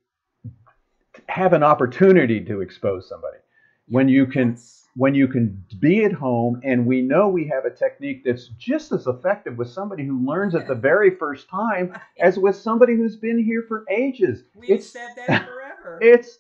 have 1.29 1.53
an 1.53 1.63
opportunity 1.63 2.43
to 2.45 2.61
expose 2.61 3.09
somebody 3.09 3.37
when 3.89 4.09
you 4.09 4.27
can 4.27 4.57
when 5.01 5.15
you 5.15 5.27
can 5.27 5.65
be 5.79 6.05
at 6.05 6.13
home 6.13 6.61
and 6.63 6.85
we 6.85 7.01
know 7.01 7.27
we 7.27 7.49
have 7.49 7.65
a 7.65 7.75
technique 7.75 8.23
that's 8.23 8.49
just 8.59 8.93
as 8.93 9.07
effective 9.07 9.57
with 9.57 9.71
somebody 9.71 10.05
who 10.05 10.27
learns 10.27 10.55
it 10.55 10.69
the 10.69 10.75
very 10.75 11.17
first 11.17 11.49
time 11.49 11.99
as 12.21 12.37
with 12.37 12.55
somebody 12.55 12.95
who's 12.95 13.17
been 13.17 13.43
here 13.43 13.65
for 13.67 13.87
ages. 13.91 14.43
We've 14.55 14.73
it's, 14.73 14.91
said 14.91 15.09
that 15.17 15.49
forever. 15.49 15.99
It's 16.03 16.39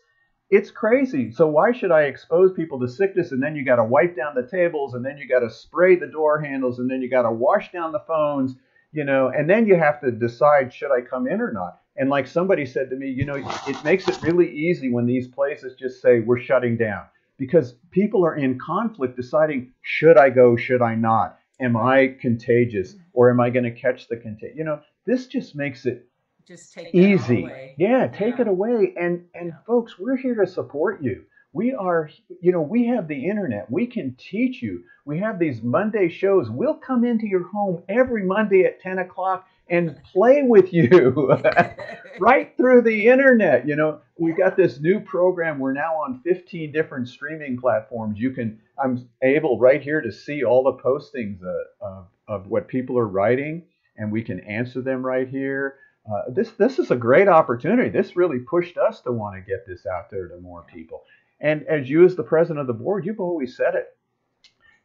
it's 0.50 0.70
crazy. 0.70 1.32
So 1.32 1.46
why 1.46 1.72
should 1.72 1.90
I 1.90 2.02
expose 2.02 2.52
people 2.52 2.78
to 2.80 2.88
sickness 2.88 3.32
and 3.32 3.42
then 3.42 3.56
you 3.56 3.64
got 3.64 3.76
to 3.76 3.84
wipe 3.84 4.14
down 4.14 4.34
the 4.34 4.46
tables 4.46 4.92
and 4.92 5.02
then 5.02 5.16
you 5.16 5.26
got 5.26 5.40
to 5.40 5.48
spray 5.48 5.96
the 5.96 6.08
door 6.08 6.38
handles 6.38 6.80
and 6.80 6.90
then 6.90 7.00
you 7.00 7.08
got 7.08 7.22
to 7.22 7.30
wash 7.30 7.72
down 7.72 7.92
the 7.92 8.04
phones, 8.06 8.56
you 8.92 9.04
know, 9.04 9.32
and 9.34 9.48
then 9.48 9.66
you 9.66 9.76
have 9.76 10.02
to 10.02 10.10
decide 10.10 10.70
should 10.70 10.92
I 10.92 11.00
come 11.00 11.26
in 11.26 11.40
or 11.40 11.50
not. 11.50 11.80
And 11.96 12.10
like 12.10 12.26
somebody 12.26 12.66
said 12.66 12.90
to 12.90 12.96
me, 12.96 13.08
you 13.08 13.24
know, 13.24 13.36
it 13.66 13.82
makes 13.84 14.06
it 14.06 14.20
really 14.20 14.54
easy 14.54 14.90
when 14.90 15.06
these 15.06 15.28
places 15.28 15.76
just 15.78 16.02
say 16.02 16.20
we're 16.20 16.38
shutting 16.38 16.76
down 16.76 17.06
because 17.40 17.74
people 17.90 18.24
are 18.24 18.36
in 18.36 18.58
conflict 18.58 19.16
deciding 19.16 19.72
should 19.80 20.18
I 20.18 20.28
go, 20.28 20.56
should 20.56 20.82
I 20.82 20.94
not? 20.94 21.38
Am 21.58 21.74
I 21.74 22.14
contagious 22.20 22.94
or 23.14 23.30
am 23.30 23.40
I 23.40 23.48
going 23.48 23.64
to 23.64 23.70
catch 23.72 24.08
the 24.08 24.18
contagion? 24.18 24.58
You 24.58 24.64
know, 24.64 24.80
this 25.06 25.26
just 25.26 25.56
makes 25.56 25.86
it 25.86 26.06
just 26.46 26.74
take 26.74 26.94
easy. 26.94 27.46
It 27.46 27.76
yeah, 27.78 28.08
take 28.08 28.36
yeah. 28.36 28.42
it 28.42 28.48
away. 28.48 28.94
And 29.00 29.24
and 29.34 29.48
yeah. 29.48 29.64
folks, 29.66 29.98
we're 29.98 30.18
here 30.18 30.34
to 30.34 30.46
support 30.46 31.02
you. 31.02 31.24
We 31.52 31.72
are, 31.72 32.10
you 32.40 32.52
know, 32.52 32.60
we 32.60 32.86
have 32.88 33.08
the 33.08 33.26
internet. 33.26 33.70
We 33.70 33.86
can 33.86 34.14
teach 34.18 34.62
you. 34.62 34.84
We 35.06 35.18
have 35.20 35.38
these 35.38 35.62
Monday 35.62 36.10
shows. 36.10 36.50
We'll 36.50 36.74
come 36.74 37.04
into 37.04 37.26
your 37.26 37.48
home 37.48 37.82
every 37.88 38.24
Monday 38.24 38.64
at 38.64 38.80
10 38.80 38.98
o'clock 38.98 39.46
and 39.70 39.96
play 40.12 40.42
with 40.42 40.72
you 40.72 41.32
right 42.20 42.54
through 42.56 42.82
the 42.82 43.06
internet. 43.06 43.66
You 43.66 43.76
know, 43.76 44.00
we 44.18 44.32
got 44.32 44.56
this 44.56 44.80
new 44.80 45.00
program. 45.00 45.58
We're 45.58 45.72
now 45.72 45.94
on 45.94 46.20
15 46.24 46.72
different 46.72 47.08
streaming 47.08 47.58
platforms. 47.58 48.18
You 48.18 48.32
can, 48.32 48.60
I'm 48.82 49.08
able 49.22 49.58
right 49.58 49.80
here 49.80 50.00
to 50.00 50.12
see 50.12 50.44
all 50.44 50.64
the 50.64 50.82
postings 50.82 51.38
uh, 51.42 51.86
of, 51.86 52.06
of 52.28 52.46
what 52.48 52.68
people 52.68 52.98
are 52.98 53.08
writing, 53.08 53.64
and 53.96 54.12
we 54.12 54.22
can 54.22 54.40
answer 54.40 54.82
them 54.82 55.06
right 55.06 55.28
here. 55.28 55.76
Uh, 56.10 56.30
this 56.30 56.50
this 56.52 56.78
is 56.78 56.90
a 56.90 56.96
great 56.96 57.28
opportunity. 57.28 57.90
This 57.90 58.16
really 58.16 58.38
pushed 58.38 58.78
us 58.78 59.00
to 59.02 59.12
want 59.12 59.36
to 59.36 59.42
get 59.48 59.66
this 59.66 59.86
out 59.86 60.10
there 60.10 60.28
to 60.28 60.38
more 60.38 60.64
people. 60.72 61.04
And 61.40 61.62
as 61.68 61.88
you, 61.88 62.04
as 62.04 62.16
the 62.16 62.22
president 62.22 62.58
of 62.60 62.66
the 62.66 62.72
board, 62.72 63.06
you've 63.06 63.20
always 63.20 63.56
said 63.56 63.74
it. 63.74 63.86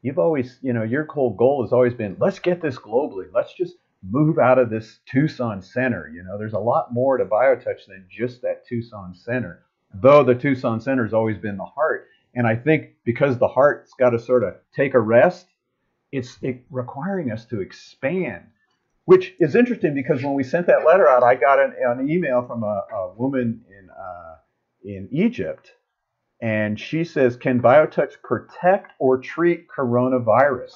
You've 0.01 0.19
always, 0.19 0.59
you 0.61 0.71
know, 0.71 0.83
your 0.83 1.05
whole 1.05 1.33
goal 1.33 1.63
has 1.63 1.73
always 1.73 1.93
been, 1.93 2.15
let's 2.19 2.39
get 2.39 2.61
this 2.61 2.77
globally. 2.77 3.25
Let's 3.33 3.53
just 3.53 3.75
move 4.09 4.37
out 4.37 4.59
of 4.59 4.69
this 4.69 4.99
Tucson 5.05 5.61
center. 5.61 6.11
You 6.13 6.23
know, 6.23 6.37
there's 6.37 6.53
a 6.53 6.59
lot 6.59 6.93
more 6.93 7.17
to 7.17 7.25
BioTouch 7.25 7.85
than 7.87 8.05
just 8.09 8.41
that 8.41 8.65
Tucson 8.67 9.15
center, 9.15 9.63
though 9.93 10.23
the 10.23 10.35
Tucson 10.35 10.79
center 10.81 11.03
has 11.03 11.13
always 11.13 11.37
been 11.37 11.57
the 11.57 11.65
heart. 11.65 12.07
And 12.33 12.45
I 12.45 12.55
think 12.55 12.95
because 13.05 13.37
the 13.37 13.47
heart's 13.47 13.93
got 13.93 14.09
to 14.09 14.19
sort 14.19 14.43
of 14.43 14.55
take 14.75 14.93
a 14.93 14.99
rest, 14.99 15.47
it's 16.11 16.37
it 16.41 16.63
requiring 16.69 17.31
us 17.31 17.45
to 17.45 17.61
expand, 17.61 18.43
which 19.05 19.33
is 19.39 19.55
interesting 19.55 19.93
because 19.93 20.23
when 20.23 20.33
we 20.33 20.43
sent 20.43 20.67
that 20.67 20.85
letter 20.85 21.07
out, 21.07 21.23
I 21.23 21.35
got 21.35 21.59
an, 21.59 21.73
an 21.79 22.09
email 22.09 22.45
from 22.45 22.63
a, 22.63 22.83
a 22.93 23.13
woman 23.15 23.63
in 23.69 23.89
uh, 23.89 24.35
in 24.83 25.09
Egypt, 25.11 25.71
and 26.41 26.79
she 26.79 27.03
says, 27.03 27.37
"Can 27.37 27.61
BioTouch 27.61 28.21
protect 28.23 28.91
or 28.99 29.17
treat 29.17 29.67
coronavirus? 29.67 30.73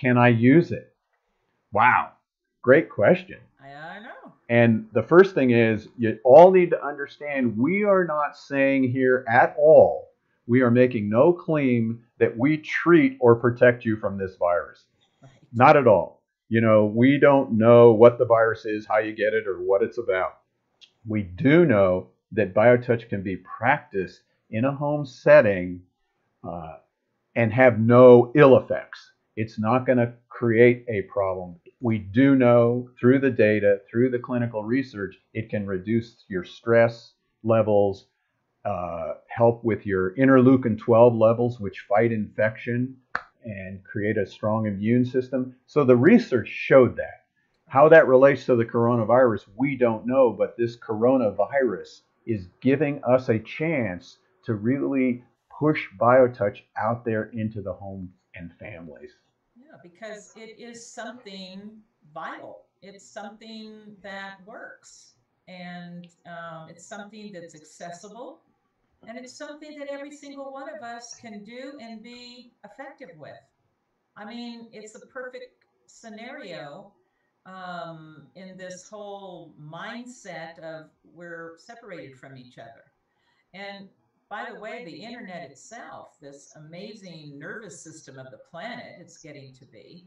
Can 0.00 0.16
I 0.16 0.28
use 0.28 0.72
it?" 0.72 0.94
Wow, 1.72 2.12
Great 2.62 2.90
question. 2.90 3.38
I 3.62 4.00
know. 4.00 4.32
And 4.48 4.88
the 4.92 5.02
first 5.02 5.34
thing 5.34 5.50
is, 5.50 5.88
you 5.96 6.18
all 6.24 6.50
need 6.50 6.70
to 6.70 6.84
understand 6.84 7.56
we 7.56 7.84
are 7.84 8.04
not 8.04 8.36
saying 8.36 8.90
here 8.90 9.24
at 9.28 9.54
all, 9.58 10.08
we 10.46 10.60
are 10.62 10.70
making 10.70 11.08
no 11.08 11.32
claim 11.32 12.02
that 12.18 12.36
we 12.36 12.58
treat 12.58 13.16
or 13.20 13.36
protect 13.36 13.84
you 13.84 13.96
from 13.96 14.18
this 14.18 14.36
virus. 14.36 14.84
Right. 15.22 15.30
Not 15.52 15.76
at 15.76 15.86
all. 15.86 16.22
You 16.48 16.60
know, 16.60 16.86
we 16.86 17.18
don't 17.18 17.52
know 17.52 17.92
what 17.92 18.18
the 18.18 18.24
virus 18.24 18.66
is, 18.66 18.86
how 18.86 18.98
you 18.98 19.14
get 19.14 19.34
it, 19.34 19.46
or 19.46 19.62
what 19.62 19.82
it's 19.82 19.98
about. 19.98 20.38
We 21.06 21.22
do 21.22 21.64
know 21.64 22.08
that 22.32 22.54
BioTouch 22.54 23.08
can 23.08 23.22
be 23.22 23.36
practiced 23.36 24.22
in 24.50 24.64
a 24.64 24.74
home 24.74 25.06
setting 25.06 25.82
uh, 26.42 26.78
and 27.36 27.52
have 27.52 27.78
no 27.78 28.32
ill 28.34 28.58
effects. 28.58 29.12
It's 29.36 29.60
not 29.60 29.86
going 29.86 29.98
to 29.98 30.12
create 30.28 30.84
a 30.88 31.02
problem 31.02 31.59
we 31.80 31.98
do 31.98 32.34
know 32.36 32.90
through 32.98 33.18
the 33.20 33.30
data, 33.30 33.80
through 33.90 34.10
the 34.10 34.18
clinical 34.18 34.62
research, 34.62 35.16
it 35.32 35.48
can 35.48 35.66
reduce 35.66 36.24
your 36.28 36.44
stress 36.44 37.14
levels, 37.42 38.06
uh, 38.64 39.14
help 39.28 39.64
with 39.64 39.86
your 39.86 40.14
interleukin 40.16 40.78
12 40.78 41.14
levels, 41.14 41.58
which 41.58 41.86
fight 41.88 42.12
infection 42.12 42.96
and 43.44 43.82
create 43.82 44.18
a 44.18 44.26
strong 44.26 44.66
immune 44.66 45.06
system. 45.06 45.56
So 45.66 45.84
the 45.84 45.96
research 45.96 46.48
showed 46.48 46.96
that. 46.96 47.24
How 47.66 47.88
that 47.88 48.08
relates 48.08 48.44
to 48.46 48.56
the 48.56 48.64
coronavirus, 48.64 49.46
we 49.56 49.76
don't 49.76 50.06
know, 50.06 50.30
but 50.30 50.56
this 50.58 50.76
coronavirus 50.76 52.00
is 52.26 52.48
giving 52.60 53.02
us 53.04 53.28
a 53.28 53.38
chance 53.38 54.18
to 54.44 54.54
really 54.54 55.24
push 55.58 55.86
BioTouch 55.98 56.58
out 56.76 57.04
there 57.04 57.30
into 57.32 57.62
the 57.62 57.72
home 57.72 58.12
and 58.34 58.52
families. 58.58 59.12
Because 59.82 60.32
it 60.36 60.58
is 60.58 60.86
something 60.92 61.82
vital. 62.12 62.66
It's 62.82 63.06
something 63.06 63.96
that 64.02 64.38
works, 64.46 65.14
and 65.48 66.08
um, 66.26 66.68
it's 66.68 66.86
something 66.86 67.32
that's 67.32 67.54
accessible, 67.54 68.40
and 69.06 69.18
it's 69.18 69.36
something 69.36 69.78
that 69.78 69.88
every 69.88 70.16
single 70.16 70.52
one 70.52 70.68
of 70.74 70.82
us 70.82 71.14
can 71.20 71.44
do 71.44 71.78
and 71.80 72.02
be 72.02 72.52
effective 72.64 73.10
with. 73.16 73.32
I 74.16 74.24
mean, 74.24 74.68
it's 74.72 74.94
a 74.94 75.06
perfect 75.06 75.64
scenario 75.86 76.92
um, 77.46 78.26
in 78.34 78.56
this 78.56 78.88
whole 78.88 79.54
mindset 79.60 80.58
of 80.58 80.86
we're 81.04 81.56
separated 81.58 82.18
from 82.18 82.36
each 82.36 82.58
other. 82.58 82.84
And 83.54 83.88
by 84.30 84.46
the 84.48 84.60
way, 84.60 84.84
the 84.84 85.02
internet 85.02 85.50
itself, 85.50 86.16
this 86.22 86.52
amazing 86.54 87.36
nervous 87.36 87.82
system 87.82 88.16
of 88.16 88.30
the 88.30 88.38
planet, 88.38 88.96
it's 89.00 89.18
getting 89.18 89.52
to 89.54 89.66
be, 89.66 90.06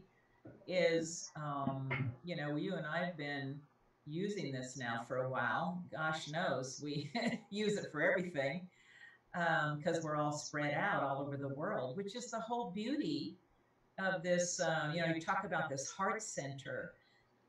is, 0.66 1.30
um, 1.36 1.90
you 2.24 2.34
know, 2.34 2.56
you 2.56 2.74
and 2.74 2.86
I 2.86 3.04
have 3.04 3.18
been 3.18 3.60
using 4.06 4.50
this 4.50 4.78
now 4.78 5.04
for 5.06 5.18
a 5.18 5.30
while. 5.30 5.84
Gosh 5.92 6.28
knows 6.28 6.80
we 6.82 7.10
use 7.50 7.76
it 7.76 7.92
for 7.92 8.00
everything 8.00 8.66
because 9.32 9.98
um, 9.98 10.02
we're 10.02 10.16
all 10.16 10.32
spread 10.32 10.72
out 10.72 11.02
all 11.02 11.20
over 11.20 11.36
the 11.36 11.48
world, 11.48 11.98
which 11.98 12.16
is 12.16 12.30
the 12.30 12.40
whole 12.40 12.70
beauty 12.70 13.36
of 13.98 14.22
this. 14.22 14.58
Um, 14.58 14.94
you 14.94 15.02
know, 15.02 15.12
you 15.14 15.20
talk 15.20 15.44
about 15.44 15.68
this 15.68 15.90
heart 15.90 16.22
center. 16.22 16.92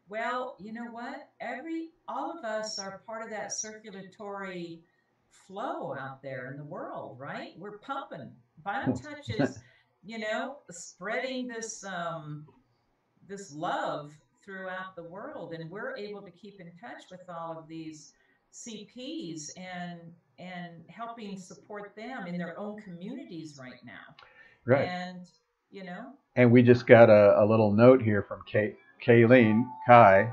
Well, 0.09 0.57
you 0.59 0.73
know 0.73 0.91
what? 0.91 1.29
Every 1.39 1.91
all 2.07 2.37
of 2.37 2.43
us 2.43 2.79
are 2.79 3.01
part 3.05 3.23
of 3.23 3.29
that 3.29 3.53
circulatory 3.53 4.81
flow 5.47 5.95
out 5.95 6.21
there 6.21 6.51
in 6.51 6.57
the 6.57 6.63
world, 6.63 7.17
right? 7.19 7.51
We're 7.57 7.77
pumping. 7.79 8.31
BioTouch 8.65 9.29
is, 9.39 9.59
you 10.03 10.19
know, 10.19 10.57
spreading 10.71 11.47
this 11.47 11.83
um, 11.83 12.45
this 13.27 13.53
love 13.53 14.13
throughout 14.43 14.95
the 14.95 15.03
world, 15.03 15.53
and 15.53 15.69
we're 15.69 15.95
able 15.97 16.21
to 16.21 16.31
keep 16.31 16.59
in 16.59 16.71
touch 16.79 17.03
with 17.09 17.21
all 17.29 17.57
of 17.57 17.67
these 17.67 18.13
CPs 18.53 19.51
and 19.57 19.99
and 20.37 20.83
helping 20.87 21.37
support 21.37 21.93
them 21.95 22.27
in 22.27 22.37
their 22.37 22.57
own 22.59 22.81
communities 22.81 23.57
right 23.59 23.83
now. 23.85 24.15
Right. 24.65 24.87
And 24.87 25.27
you 25.71 25.83
know. 25.83 26.13
And 26.35 26.51
we 26.51 26.61
just 26.61 26.85
got 26.85 27.09
a, 27.09 27.41
a 27.41 27.45
little 27.45 27.71
note 27.71 28.01
here 28.01 28.23
from 28.23 28.41
Kay, 28.45 28.75
Kayleen 29.05 29.65
Kai. 29.87 30.31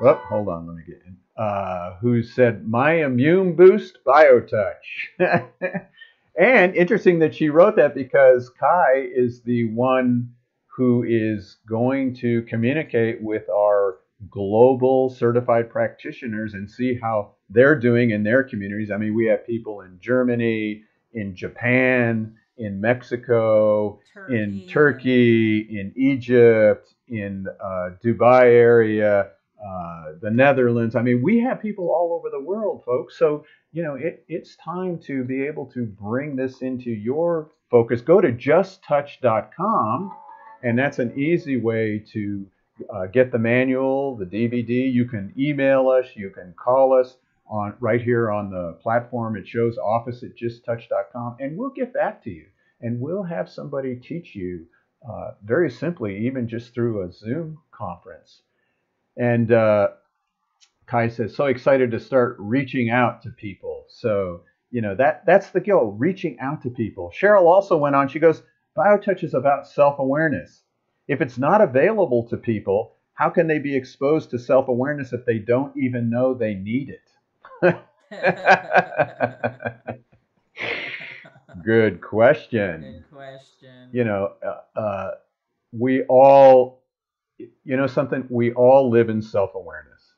Oh, 0.00 0.20
hold 0.28 0.48
on, 0.48 0.66
let 0.66 0.76
me 0.76 0.82
get 0.86 1.02
in 1.06 1.16
uh, 1.36 1.94
who 2.00 2.22
said, 2.22 2.66
My 2.66 3.04
immune 3.04 3.54
boost 3.54 3.98
biotouch. 4.06 4.74
and 6.38 6.74
interesting 6.74 7.18
that 7.20 7.34
she 7.34 7.48
wrote 7.50 7.76
that 7.76 7.94
because 7.94 8.50
Kai 8.58 9.06
is 9.14 9.42
the 9.42 9.64
one 9.72 10.30
who 10.76 11.04
is 11.08 11.56
going 11.68 12.14
to 12.14 12.42
communicate 12.42 13.22
with 13.22 13.48
our 13.48 13.98
global 14.30 15.10
certified 15.10 15.70
practitioners 15.70 16.54
and 16.54 16.70
see 16.70 16.98
how 17.00 17.32
they're 17.50 17.78
doing 17.78 18.10
in 18.10 18.22
their 18.22 18.42
communities. 18.42 18.90
I 18.90 18.96
mean, 18.96 19.14
we 19.14 19.26
have 19.26 19.46
people 19.46 19.82
in 19.82 19.98
Germany, 20.00 20.82
in 21.12 21.34
Japan, 21.34 22.34
in 22.58 22.80
Mexico, 22.80 24.00
Turkey. 24.14 24.34
in 24.34 24.66
Turkey, 24.68 25.58
in 25.60 25.92
Egypt, 25.96 26.94
in 27.08 27.46
uh, 27.62 27.90
Dubai 28.02 28.44
area, 28.44 29.30
uh, 29.66 30.12
the 30.20 30.30
Netherlands. 30.30 30.94
I 30.94 31.02
mean, 31.02 31.22
we 31.22 31.40
have 31.40 31.60
people 31.60 31.90
all 31.90 32.12
over 32.16 32.30
the 32.30 32.44
world, 32.44 32.84
folks. 32.84 33.18
So, 33.18 33.44
you 33.72 33.82
know, 33.82 33.96
it, 33.96 34.24
it's 34.28 34.56
time 34.56 34.98
to 35.06 35.24
be 35.24 35.44
able 35.44 35.66
to 35.72 35.84
bring 35.84 36.36
this 36.36 36.62
into 36.62 36.90
your 36.90 37.50
focus. 37.70 38.00
Go 38.00 38.20
to 38.20 38.30
justtouch.com, 38.32 40.12
and 40.62 40.78
that's 40.78 40.98
an 40.98 41.18
easy 41.18 41.56
way 41.56 42.04
to 42.12 42.46
uh, 42.94 43.06
get 43.06 43.32
the 43.32 43.38
manual, 43.38 44.16
the 44.16 44.26
DVD. 44.26 44.92
You 44.92 45.06
can 45.06 45.32
email 45.36 45.88
us, 45.88 46.06
you 46.14 46.30
can 46.30 46.54
call 46.56 46.92
us 46.92 47.16
on 47.48 47.74
right 47.80 48.02
here 48.02 48.30
on 48.30 48.50
the 48.50 48.78
platform. 48.82 49.36
It 49.36 49.48
shows 49.48 49.78
office 49.78 50.22
at 50.22 50.36
justtouch.com, 50.36 51.36
and 51.40 51.56
we'll 51.56 51.70
get 51.70 51.92
back 51.92 52.22
to 52.24 52.30
you. 52.30 52.46
And 52.80 53.00
we'll 53.00 53.22
have 53.22 53.48
somebody 53.48 53.96
teach 53.96 54.34
you 54.34 54.66
uh, 55.08 55.30
very 55.42 55.70
simply, 55.70 56.26
even 56.26 56.46
just 56.46 56.74
through 56.74 57.02
a 57.02 57.12
Zoom 57.12 57.58
conference. 57.72 58.42
And 59.16 59.52
uh, 59.52 59.88
Kai 60.86 61.08
says, 61.08 61.34
so 61.34 61.46
excited 61.46 61.90
to 61.90 62.00
start 62.00 62.36
reaching 62.38 62.90
out 62.90 63.22
to 63.22 63.30
people. 63.30 63.84
So, 63.88 64.42
you 64.70 64.80
know, 64.82 64.94
that 64.96 65.24
that's 65.26 65.50
the 65.50 65.60
goal, 65.60 65.96
reaching 65.98 66.38
out 66.40 66.62
to 66.62 66.70
people. 66.70 67.12
Cheryl 67.18 67.44
also 67.46 67.76
went 67.76 67.96
on, 67.96 68.08
she 68.08 68.18
goes, 68.18 68.42
BioTouch 68.76 69.24
is 69.24 69.34
about 69.34 69.66
self 69.66 69.98
awareness. 69.98 70.62
If 71.08 71.20
it's 71.20 71.38
not 71.38 71.60
available 71.60 72.28
to 72.28 72.36
people, 72.36 72.96
how 73.14 73.30
can 73.30 73.46
they 73.46 73.58
be 73.58 73.74
exposed 73.74 74.30
to 74.30 74.38
self 74.38 74.68
awareness 74.68 75.12
if 75.12 75.24
they 75.24 75.38
don't 75.38 75.76
even 75.76 76.10
know 76.10 76.34
they 76.34 76.54
need 76.54 76.90
it? 76.90 77.00
Good 81.64 82.00
question. 82.00 82.80
Good 82.80 83.04
question. 83.10 83.88
You 83.92 84.04
know, 84.04 84.32
uh, 84.44 84.78
uh, 84.78 85.10
we 85.72 86.02
all 86.02 86.82
you 87.38 87.76
know 87.76 87.86
something? 87.86 88.26
We 88.30 88.52
all 88.52 88.90
live 88.90 89.08
in 89.08 89.22
self 89.22 89.54
awareness. 89.54 90.12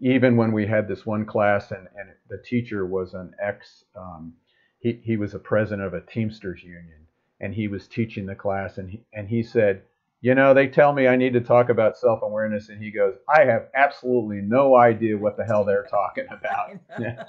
Even 0.00 0.36
when 0.36 0.52
we 0.52 0.66
had 0.66 0.88
this 0.88 1.06
one 1.06 1.24
class, 1.24 1.70
and, 1.70 1.88
and 1.96 2.10
the 2.28 2.42
teacher 2.44 2.84
was 2.84 3.14
an 3.14 3.32
ex, 3.42 3.84
um, 3.96 4.34
he, 4.78 5.00
he 5.02 5.16
was 5.16 5.34
a 5.34 5.38
president 5.38 5.86
of 5.86 5.94
a 5.94 6.02
Teamsters 6.02 6.62
union, 6.62 7.06
and 7.40 7.54
he 7.54 7.66
was 7.66 7.88
teaching 7.88 8.26
the 8.26 8.34
class, 8.34 8.76
and 8.76 8.90
he, 8.90 9.02
and 9.14 9.28
he 9.28 9.42
said, 9.42 9.82
You 10.20 10.34
know, 10.34 10.52
they 10.52 10.66
tell 10.66 10.92
me 10.92 11.08
I 11.08 11.16
need 11.16 11.32
to 11.32 11.40
talk 11.40 11.70
about 11.70 11.96
self 11.96 12.20
awareness, 12.22 12.68
and 12.68 12.82
he 12.82 12.90
goes, 12.90 13.14
I 13.28 13.44
have 13.44 13.68
absolutely 13.74 14.42
no 14.42 14.76
idea 14.76 15.16
what 15.16 15.36
the 15.36 15.44
hell 15.44 15.64
they're 15.64 15.86
talking 15.90 16.26
about. 16.30 17.28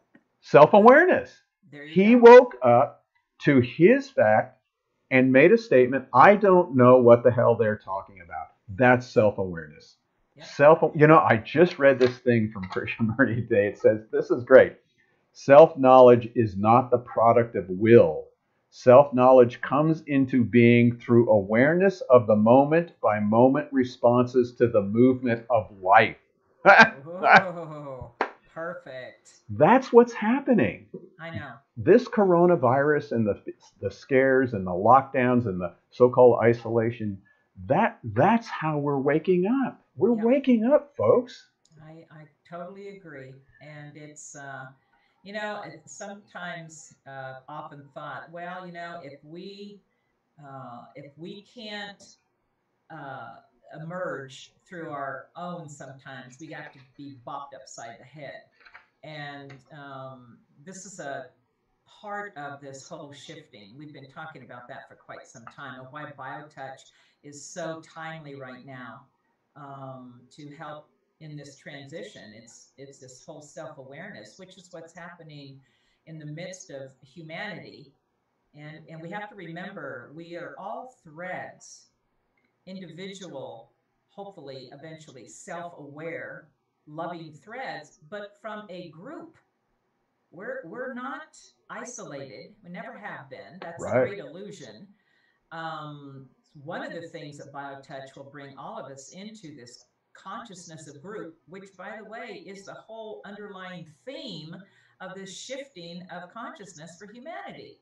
self 0.40 0.72
awareness. 0.72 1.30
He 1.70 2.14
go. 2.14 2.20
woke 2.20 2.56
up 2.62 3.04
to 3.42 3.60
his 3.60 4.10
fact 4.10 4.57
and 5.10 5.32
made 5.32 5.52
a 5.52 5.58
statement 5.58 6.06
I 6.12 6.36
don't 6.36 6.76
know 6.76 6.98
what 6.98 7.24
the 7.24 7.30
hell 7.30 7.56
they're 7.56 7.78
talking 7.78 8.20
about. 8.24 8.48
That's 8.76 9.06
self 9.06 9.38
awareness. 9.38 9.96
Yeah. 10.36 10.44
Self, 10.44 10.92
you 10.94 11.06
know, 11.06 11.18
I 11.18 11.36
just 11.38 11.78
read 11.78 11.98
this 11.98 12.18
thing 12.18 12.50
from 12.52 12.64
Krishnamurti 12.74 13.48
today. 13.48 13.66
It 13.68 13.78
says, 13.78 14.02
This 14.12 14.30
is 14.30 14.44
great. 14.44 14.74
Self 15.32 15.76
knowledge 15.76 16.28
is 16.34 16.56
not 16.56 16.90
the 16.90 16.98
product 16.98 17.56
of 17.56 17.68
will. 17.68 18.28
Self 18.70 19.14
knowledge 19.14 19.60
comes 19.62 20.02
into 20.06 20.44
being 20.44 20.98
through 20.98 21.30
awareness 21.30 22.02
of 22.10 22.26
the 22.26 22.36
moment 22.36 22.92
by 23.00 23.18
moment 23.18 23.68
responses 23.72 24.54
to 24.56 24.68
the 24.68 24.82
movement 24.82 25.44
of 25.48 25.70
life. 25.82 26.16
Whoa, 26.64 27.97
perfect. 28.58 29.30
That's 29.50 29.92
what's 29.92 30.12
happening. 30.12 30.86
I 31.20 31.30
know. 31.30 31.52
This 31.76 32.08
coronavirus 32.08 33.12
and 33.12 33.26
the 33.26 33.40
the 33.80 33.90
scares 33.90 34.52
and 34.52 34.66
the 34.66 34.72
lockdowns 34.72 35.46
and 35.46 35.60
the 35.60 35.74
so-called 35.90 36.40
isolation, 36.42 37.18
that 37.66 37.98
that's 38.02 38.48
how 38.48 38.78
we're 38.78 38.98
waking 38.98 39.46
up. 39.66 39.80
We're 39.96 40.16
yep. 40.16 40.24
waking 40.24 40.64
up, 40.64 40.94
folks. 40.96 41.50
I, 41.82 42.04
I 42.10 42.24
totally 42.48 42.96
agree. 42.96 43.32
And 43.62 43.96
it's 43.96 44.34
uh, 44.34 44.66
you 45.22 45.32
know, 45.32 45.62
it's 45.64 45.96
sometimes 45.96 46.94
uh, 47.06 47.34
often 47.48 47.84
thought, 47.94 48.30
well, 48.32 48.66
you 48.66 48.72
know, 48.72 49.00
if 49.04 49.18
we 49.22 49.80
uh, 50.44 50.82
if 50.96 51.12
we 51.16 51.42
can't 51.54 52.16
uh, 52.90 53.36
emerge 53.80 54.52
through 54.68 54.90
our 54.90 55.26
own 55.36 55.68
sometimes 55.68 56.36
we 56.40 56.48
have 56.48 56.72
to 56.72 56.78
be 56.96 57.16
bopped 57.26 57.54
upside 57.54 57.98
the 57.98 58.04
head 58.04 58.42
and 59.02 59.54
um, 59.72 60.38
this 60.64 60.84
is 60.84 61.00
a 61.00 61.26
part 62.00 62.36
of 62.36 62.60
this 62.60 62.88
whole 62.88 63.12
shifting. 63.12 63.74
We've 63.76 63.92
been 63.92 64.10
talking 64.10 64.44
about 64.44 64.68
that 64.68 64.88
for 64.88 64.94
quite 64.94 65.26
some 65.26 65.44
time 65.44 65.80
and 65.80 65.88
why 65.90 66.12
BioTouch 66.18 66.90
is 67.22 67.44
so 67.44 67.82
timely 67.82 68.34
right 68.34 68.64
now 68.64 69.06
um, 69.56 70.20
to 70.32 70.48
help 70.54 70.88
in 71.20 71.36
this 71.36 71.56
transition. 71.56 72.22
It's 72.36 72.68
it's 72.76 72.98
this 72.98 73.24
whole 73.24 73.42
self-awareness, 73.42 74.38
which 74.38 74.56
is 74.56 74.68
what's 74.70 74.96
happening 74.96 75.60
in 76.06 76.18
the 76.18 76.26
midst 76.26 76.70
of 76.70 76.92
humanity. 77.02 77.92
And, 78.54 78.78
and 78.88 79.00
we 79.00 79.10
have 79.10 79.28
to 79.28 79.34
remember 79.34 80.10
we 80.14 80.36
are 80.36 80.54
all 80.58 80.94
threads, 81.04 81.86
individual, 82.66 83.72
hopefully 84.18 84.68
eventually 84.72 85.28
self-aware 85.28 86.48
loving 86.88 87.32
threads, 87.32 88.00
but 88.10 88.36
from 88.42 88.66
a 88.68 88.88
group. 88.88 89.36
We're 90.32 90.60
we're 90.64 90.92
not 90.92 91.38
isolated. 91.70 92.54
We 92.64 92.70
never 92.70 92.98
have 92.98 93.30
been. 93.30 93.60
That's 93.62 93.82
right. 93.82 93.96
a 93.96 94.06
great 94.06 94.18
illusion. 94.18 94.88
Um, 95.52 96.26
one 96.64 96.82
of 96.82 96.92
the 96.92 97.08
things 97.08 97.38
that 97.38 97.52
BioTouch 97.52 98.16
will 98.16 98.28
bring 98.30 98.58
all 98.58 98.78
of 98.78 98.90
us 98.90 99.12
into 99.12 99.54
this 99.54 99.84
consciousness 100.14 100.88
of 100.88 101.00
group, 101.00 101.38
which, 101.46 101.68
by 101.78 101.98
the 102.02 102.10
way, 102.10 102.42
is 102.44 102.64
the 102.64 102.74
whole 102.74 103.22
underlying 103.24 103.86
theme 104.04 104.54
of 105.00 105.14
this 105.14 105.34
shifting 105.34 106.02
of 106.10 106.34
consciousness 106.34 106.96
for 106.98 107.10
humanity. 107.10 107.78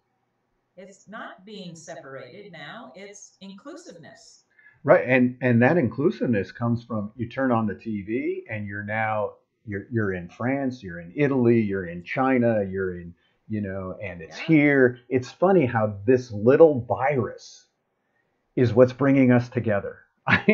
It's 0.76 1.08
not 1.08 1.46
being 1.46 1.74
separated 1.74 2.52
now, 2.52 2.92
it's 2.94 3.38
inclusiveness. 3.40 4.44
Right, 4.86 5.04
and 5.06 5.36
and 5.42 5.60
that 5.62 5.78
inclusiveness 5.78 6.52
comes 6.52 6.84
from 6.84 7.10
you 7.16 7.28
turn 7.28 7.50
on 7.50 7.66
the 7.66 7.74
TV 7.74 8.44
and 8.48 8.68
you're 8.68 8.84
now 8.84 9.32
you're 9.66 9.86
you're 9.90 10.14
in 10.14 10.28
France, 10.28 10.80
you're 10.80 11.00
in 11.00 11.12
Italy, 11.16 11.60
you're 11.60 11.86
in 11.86 12.04
China, 12.04 12.64
you're 12.70 13.00
in 13.00 13.12
you 13.48 13.62
know, 13.62 13.96
and 14.00 14.22
it's 14.22 14.38
here. 14.38 15.00
It's 15.08 15.30
funny 15.32 15.66
how 15.66 15.96
this 16.06 16.30
little 16.30 16.82
virus 16.82 17.66
is 18.56 18.72
what's 18.74 18.92
bringing 18.92 19.32
us 19.32 19.48
together. 19.48 19.98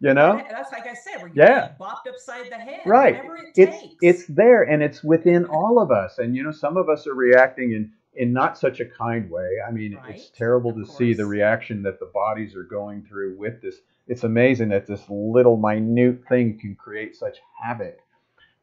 You 0.00 0.12
know, 0.14 0.42
That's 0.50 0.72
like 0.72 0.86
I 0.86 0.94
said, 0.94 1.22
we're 1.22 1.30
Yeah. 1.34 1.72
bopped 1.80 2.06
upside 2.06 2.50
the 2.52 2.56
head. 2.56 2.82
Right. 2.86 3.14
Whatever 3.16 3.36
it 3.38 3.52
it's 3.56 3.80
takes. 3.80 3.94
it's 4.02 4.26
there 4.26 4.62
and 4.62 4.82
it's 4.82 5.02
within 5.02 5.46
all 5.58 5.80
of 5.80 5.90
us. 5.90 6.18
And 6.18 6.36
you 6.36 6.42
know, 6.42 6.52
some 6.52 6.76
of 6.76 6.90
us 6.90 7.06
are 7.06 7.14
reacting 7.14 7.72
in 7.72 7.92
in 8.16 8.32
not 8.32 8.58
such 8.58 8.80
a 8.80 8.86
kind 8.86 9.30
way. 9.30 9.58
I 9.66 9.70
mean, 9.70 9.98
it's 10.08 10.30
terrible 10.30 10.70
of 10.70 10.76
to 10.76 10.92
see 10.92 11.12
the 11.12 11.26
reaction 11.26 11.82
that 11.82 12.00
the 12.00 12.10
bodies 12.12 12.56
are 12.56 12.64
going 12.64 13.04
through 13.04 13.36
with 13.38 13.60
this. 13.62 13.80
It's 14.06 14.24
amazing 14.24 14.70
that 14.70 14.86
this 14.86 15.04
little 15.08 15.56
minute 15.56 16.22
thing 16.28 16.58
can 16.58 16.74
create 16.74 17.14
such 17.16 17.38
havoc. 17.62 17.98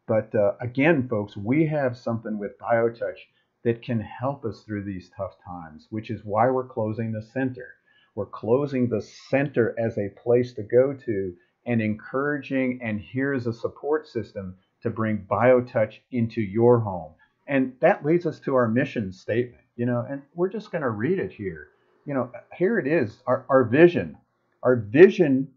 But 0.07 0.33
uh, 0.35 0.53
again, 0.59 1.07
folks, 1.07 1.37
we 1.37 1.65
have 1.67 1.97
something 1.97 2.37
with 2.37 2.57
BioTouch 2.59 3.19
that 3.63 3.81
can 3.81 4.01
help 4.01 4.43
us 4.43 4.61
through 4.61 4.83
these 4.83 5.09
tough 5.15 5.35
times, 5.45 5.87
which 5.89 6.09
is 6.09 6.25
why 6.25 6.49
we're 6.49 6.67
closing 6.67 7.11
the 7.11 7.21
center. 7.21 7.75
We're 8.15 8.25
closing 8.25 8.89
the 8.89 9.01
center 9.01 9.75
as 9.79 9.97
a 9.97 10.09
place 10.21 10.53
to 10.53 10.63
go 10.63 10.93
to 10.93 11.33
and 11.65 11.81
encouraging, 11.81 12.79
and 12.83 12.99
here's 12.99 13.47
a 13.47 13.53
support 13.53 14.07
system 14.07 14.55
to 14.81 14.89
bring 14.89 15.25
BioTouch 15.29 15.99
into 16.11 16.41
your 16.41 16.79
home. 16.79 17.13
And 17.47 17.73
that 17.81 18.05
leads 18.05 18.25
us 18.25 18.39
to 18.41 18.55
our 18.55 18.67
mission 18.67 19.11
statement, 19.11 19.63
you 19.75 19.85
know, 19.85 20.05
and 20.09 20.21
we're 20.33 20.49
just 20.49 20.71
going 20.71 20.81
to 20.81 20.89
read 20.89 21.19
it 21.19 21.31
here. 21.31 21.69
You 22.05 22.13
know, 22.13 22.31
here 22.55 22.79
it 22.79 22.87
is 22.87 23.21
our, 23.27 23.45
our 23.49 23.63
vision. 23.63 24.17
Our 24.63 24.77
vision 24.77 25.49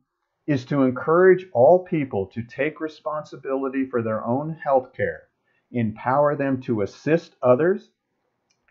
is 0.46 0.64
to 0.66 0.82
encourage 0.82 1.46
all 1.52 1.84
people 1.84 2.26
to 2.26 2.42
take 2.42 2.80
responsibility 2.80 3.86
for 3.86 4.02
their 4.02 4.24
own 4.24 4.56
health 4.62 4.92
care, 4.92 5.24
empower 5.72 6.36
them 6.36 6.60
to 6.62 6.82
assist 6.82 7.36
others, 7.42 7.90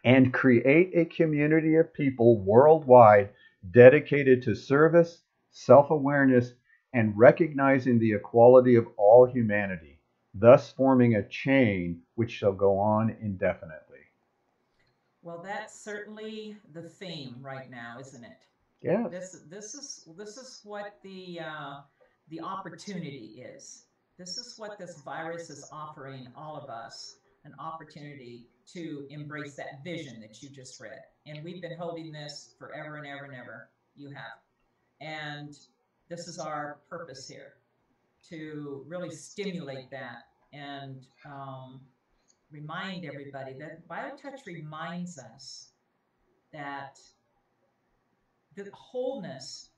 and 0.04 0.34
create 0.34 0.91
a 0.93 1.06
community 1.06 1.75
of 1.75 1.93
people 1.93 2.39
worldwide 2.41 3.30
dedicated 3.71 4.43
to 4.43 4.56
service, 4.56 5.21
self 5.51 5.89
awareness, 5.89 6.54
and 6.93 7.17
recognizing 7.17 7.99
the 7.99 8.13
equality 8.13 8.75
of 8.75 8.88
all 8.97 9.25
humanity, 9.25 9.95
thus 10.36 10.71
forming 10.74 11.15
a 11.15 11.28
chain 11.28 12.02
which 12.15 12.32
shall 12.32 12.52
go 12.52 12.78
on 12.78 13.15
indefinitely. 13.21 13.82
Well, 15.24 15.41
that's 15.43 15.80
certainly 15.82 16.58
the 16.74 16.84
theme 16.84 17.38
right 17.41 17.71
now, 17.71 17.98
isn't 18.00 18.24
it? 18.24 18.38
Yeah. 18.82 19.08
This 19.10 19.41
this 19.50 19.74
is 19.74 20.08
this 20.15 20.38
is 20.38 20.62
what 20.63 20.98
the 21.02 21.39
uh, 21.39 21.80
the 22.30 22.41
opportunity 22.41 23.43
is. 23.43 23.86
This 24.19 24.38
is 24.38 24.60
what 24.60 24.78
this 24.78 25.02
virus 25.02 25.50
is 25.50 25.67
offering 25.71 26.28
all 26.36 26.56
of 26.56 26.69
us 26.69 27.17
an 27.43 27.54
opportunity 27.60 28.48
to 28.74 29.06
embrace 29.10 29.56
that 29.56 29.84
vision 29.84 30.19
that 30.21 30.41
you 30.41 30.50
just 30.50 30.80
read. 30.80 31.02
And 31.26 31.43
we've 31.43 31.62
been 31.62 31.78
holding 31.78 32.12
this 32.12 32.56
forever 32.60 32.98
and 32.98 33.08
ever 33.08 33.26
and 33.26 33.36
ever. 33.36 33.69
You 33.95 34.10
have. 34.10 34.39
And 35.02 35.58
this 36.10 36.28
is 36.28 36.39
our 36.39 36.80
purpose 36.89 37.28
here 37.28 37.54
to 38.30 38.84
really 38.88 39.12
stimulate 39.12 39.90
that 39.92 40.28
and 40.54 41.06
um, 41.26 41.82
remind 42.52 43.06
everybody 43.06 43.54
that 43.60 43.88
BioTouch 43.88 44.46
reminds 44.46 45.18
us 45.20 45.70
that 46.54 47.00
the 48.56 48.70
wholeness 48.74 49.70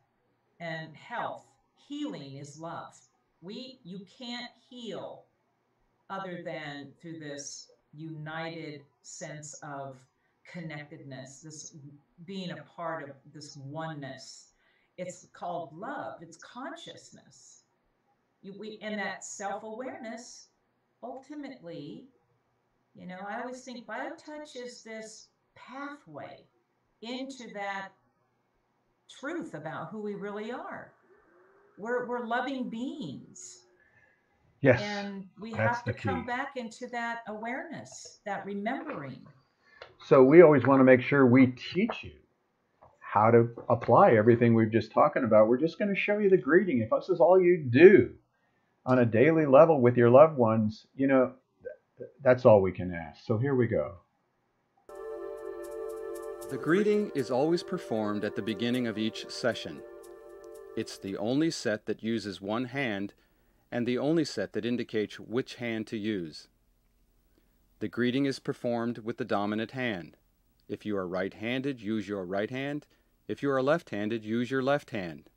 and 0.59 0.95
health, 0.95 1.45
healing 1.87 2.37
is 2.37 2.59
love. 2.59 2.95
We 3.41 3.79
you 3.83 4.01
can't 4.17 4.51
heal 4.69 5.23
other 6.09 6.41
than 6.43 6.91
through 7.01 7.19
this 7.19 7.69
united 7.93 8.81
sense 9.01 9.59
of 9.63 9.95
connectedness, 10.51 11.41
this 11.41 11.75
being 12.25 12.51
a 12.51 12.63
part 12.75 13.09
of 13.09 13.15
this 13.33 13.57
oneness. 13.57 14.51
It's 14.97 15.27
called 15.33 15.77
love. 15.77 16.21
It's 16.21 16.37
consciousness. 16.37 17.63
You, 18.47 18.53
we 18.57 18.79
and 18.81 18.97
that 18.97 19.25
self-awareness 19.25 20.47
ultimately, 21.03 22.05
you 22.95 23.05
know, 23.05 23.17
I 23.27 23.41
always 23.41 23.61
think 23.61 23.85
BioTouch 23.85 24.55
is 24.55 24.83
this 24.83 25.27
pathway 25.55 26.45
into 27.01 27.53
that 27.53 27.89
truth 29.19 29.53
about 29.53 29.89
who 29.91 30.01
we 30.01 30.15
really 30.15 30.51
are. 30.51 30.93
We're, 31.77 32.07
we're 32.07 32.25
loving 32.25 32.69
beings. 32.69 33.63
Yes. 34.61 34.81
And 34.81 35.25
we 35.41 35.51
have 35.51 35.83
to 35.83 35.91
come 35.91 36.25
back 36.25 36.55
into 36.55 36.87
that 36.93 37.23
awareness, 37.27 38.19
that 38.25 38.45
remembering. 38.45 39.25
So 40.05 40.23
we 40.23 40.41
always 40.41 40.65
want 40.65 40.79
to 40.79 40.85
make 40.85 41.01
sure 41.01 41.27
we 41.27 41.47
teach 41.47 42.01
you 42.01 42.13
how 43.01 43.29
to 43.29 43.49
apply 43.67 44.13
everything 44.13 44.55
we've 44.55 44.71
just 44.71 44.93
talking 44.93 45.25
about. 45.25 45.49
We're 45.49 45.59
just 45.59 45.77
going 45.77 45.93
to 45.93 45.99
show 45.99 46.17
you 46.19 46.29
the 46.29 46.37
greeting. 46.37 46.79
If 46.81 46.89
this 46.89 47.09
is 47.09 47.19
all 47.19 47.41
you 47.41 47.65
do 47.69 48.11
on 48.87 48.99
a 48.99 49.05
daily 49.05 49.45
level 49.45 49.81
with 49.81 49.97
your 49.97 50.09
loved 50.09 50.37
ones, 50.37 50.87
you 50.95 51.07
know, 51.07 51.33
that's 52.23 52.45
all 52.45 52.61
we 52.61 52.71
can 52.71 52.93
ask. 52.93 53.25
So 53.25 53.37
here 53.37 53.53
we 53.53 53.67
go. 53.67 53.95
The 56.49 56.57
greeting 56.57 57.11
is 57.13 57.29
always 57.29 57.61
performed 57.63 58.23
at 58.23 58.37
the 58.37 58.41
beginning 58.41 58.87
of 58.87 58.97
each 58.97 59.29
session. 59.29 59.81
It's 60.77 60.97
the 60.97 61.17
only 61.17 61.51
set 61.51 61.85
that 61.85 62.01
uses 62.01 62.39
one 62.39 62.65
hand 62.65 63.13
and 63.69 63.85
the 63.85 63.97
only 63.97 64.23
set 64.23 64.53
that 64.53 64.65
indicates 64.65 65.19
which 65.19 65.55
hand 65.55 65.85
to 65.87 65.97
use. 65.97 66.47
The 67.79 67.89
greeting 67.89 68.25
is 68.25 68.39
performed 68.39 68.99
with 68.99 69.17
the 69.17 69.25
dominant 69.25 69.71
hand. 69.71 70.15
If 70.69 70.85
you 70.85 70.95
are 70.95 71.07
right 71.07 71.33
handed, 71.33 71.81
use 71.81 72.07
your 72.07 72.25
right 72.25 72.49
hand. 72.49 72.87
If 73.27 73.43
you 73.43 73.51
are 73.51 73.61
left 73.61 73.89
handed, 73.89 74.23
use 74.23 74.49
your 74.49 74.63
left 74.63 74.91
hand. 74.91 75.29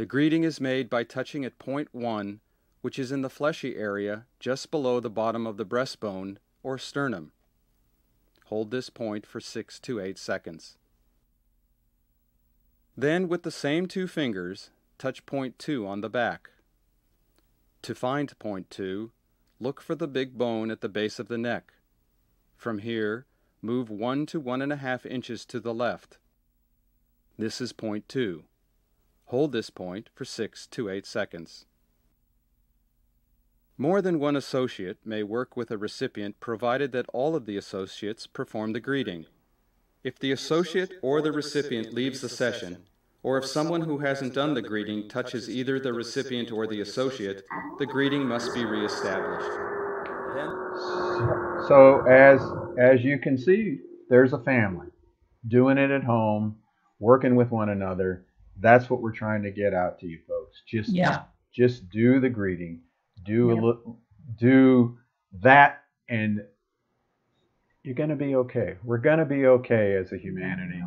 The 0.00 0.06
greeting 0.06 0.44
is 0.44 0.62
made 0.62 0.88
by 0.88 1.04
touching 1.04 1.44
at 1.44 1.58
point 1.58 1.88
1, 1.92 2.40
which 2.80 2.98
is 2.98 3.12
in 3.12 3.20
the 3.20 3.28
fleshy 3.28 3.76
area 3.76 4.24
just 4.38 4.70
below 4.70 4.98
the 4.98 5.10
bottom 5.10 5.46
of 5.46 5.58
the 5.58 5.66
breastbone 5.66 6.38
or 6.62 6.78
sternum. 6.78 7.32
Hold 8.46 8.70
this 8.70 8.88
point 8.88 9.26
for 9.26 9.40
6 9.40 9.78
to 9.80 10.00
8 10.00 10.16
seconds. 10.16 10.78
Then, 12.96 13.28
with 13.28 13.42
the 13.42 13.50
same 13.50 13.86
two 13.86 14.06
fingers, 14.06 14.70
touch 14.96 15.26
point 15.26 15.58
2 15.58 15.86
on 15.86 16.00
the 16.00 16.08
back. 16.08 16.48
To 17.82 17.94
find 17.94 18.38
point 18.38 18.70
2, 18.70 19.12
look 19.58 19.82
for 19.82 19.94
the 19.94 20.08
big 20.08 20.38
bone 20.38 20.70
at 20.70 20.80
the 20.80 20.88
base 20.88 21.18
of 21.18 21.28
the 21.28 21.36
neck. 21.36 21.74
From 22.56 22.78
here, 22.78 23.26
move 23.60 23.90
1 23.90 24.24
to 24.28 24.40
1.5 24.40 25.04
inches 25.04 25.44
to 25.44 25.60
the 25.60 25.74
left. 25.74 26.16
This 27.36 27.60
is 27.60 27.74
point 27.74 28.08
2. 28.08 28.44
Hold 29.30 29.52
this 29.52 29.70
point 29.70 30.10
for 30.12 30.24
6 30.24 30.66
to 30.66 30.88
8 30.88 31.06
seconds. 31.06 31.66
More 33.78 34.02
than 34.02 34.18
one 34.18 34.34
associate 34.34 34.98
may 35.04 35.22
work 35.22 35.56
with 35.56 35.70
a 35.70 35.78
recipient 35.78 36.40
provided 36.40 36.90
that 36.90 37.06
all 37.12 37.36
of 37.36 37.46
the 37.46 37.56
associates 37.56 38.26
perform 38.26 38.72
the 38.72 38.80
greeting. 38.80 39.26
If 40.02 40.18
the 40.18 40.32
associate 40.32 40.94
or 41.00 41.22
the 41.22 41.30
recipient 41.30 41.94
leaves 41.94 42.22
the 42.22 42.28
session, 42.28 42.78
or 43.22 43.38
if 43.38 43.46
someone 43.46 43.82
who 43.82 43.98
hasn't 43.98 44.34
done 44.34 44.54
the 44.54 44.62
greeting 44.62 45.08
touches 45.08 45.48
either 45.48 45.78
the 45.78 45.92
recipient 45.92 46.50
or 46.50 46.66
the 46.66 46.80
associate, 46.80 47.44
the 47.78 47.86
greeting 47.86 48.26
must 48.26 48.52
be 48.52 48.64
reestablished. 48.64 49.46
So 51.68 52.04
as 52.08 52.40
as 52.80 53.04
you 53.04 53.20
can 53.20 53.38
see, 53.38 53.78
there's 54.08 54.32
a 54.32 54.40
family 54.40 54.88
doing 55.46 55.78
it 55.78 55.92
at 55.92 56.02
home, 56.02 56.56
working 56.98 57.36
with 57.36 57.52
one 57.52 57.68
another. 57.68 58.24
That's 58.60 58.88
what 58.90 59.00
we're 59.00 59.12
trying 59.12 59.42
to 59.44 59.50
get 59.50 59.74
out 59.74 59.98
to 60.00 60.06
you 60.06 60.18
folks. 60.28 60.62
Just 60.66 60.90
Yeah. 60.90 61.24
just 61.52 61.88
do 61.90 62.20
the 62.20 62.28
greeting, 62.28 62.80
do 63.24 63.50
a 63.50 63.54
Yep. 63.54 63.96
do 64.38 64.98
that, 65.40 65.82
and 66.08 66.44
you're 67.82 67.94
gonna 67.94 68.16
be 68.16 68.36
okay. 68.36 68.76
We're 68.84 68.98
gonna 68.98 69.24
be 69.24 69.46
okay 69.46 69.94
as 69.96 70.12
a 70.12 70.16
humanity. 70.16 70.82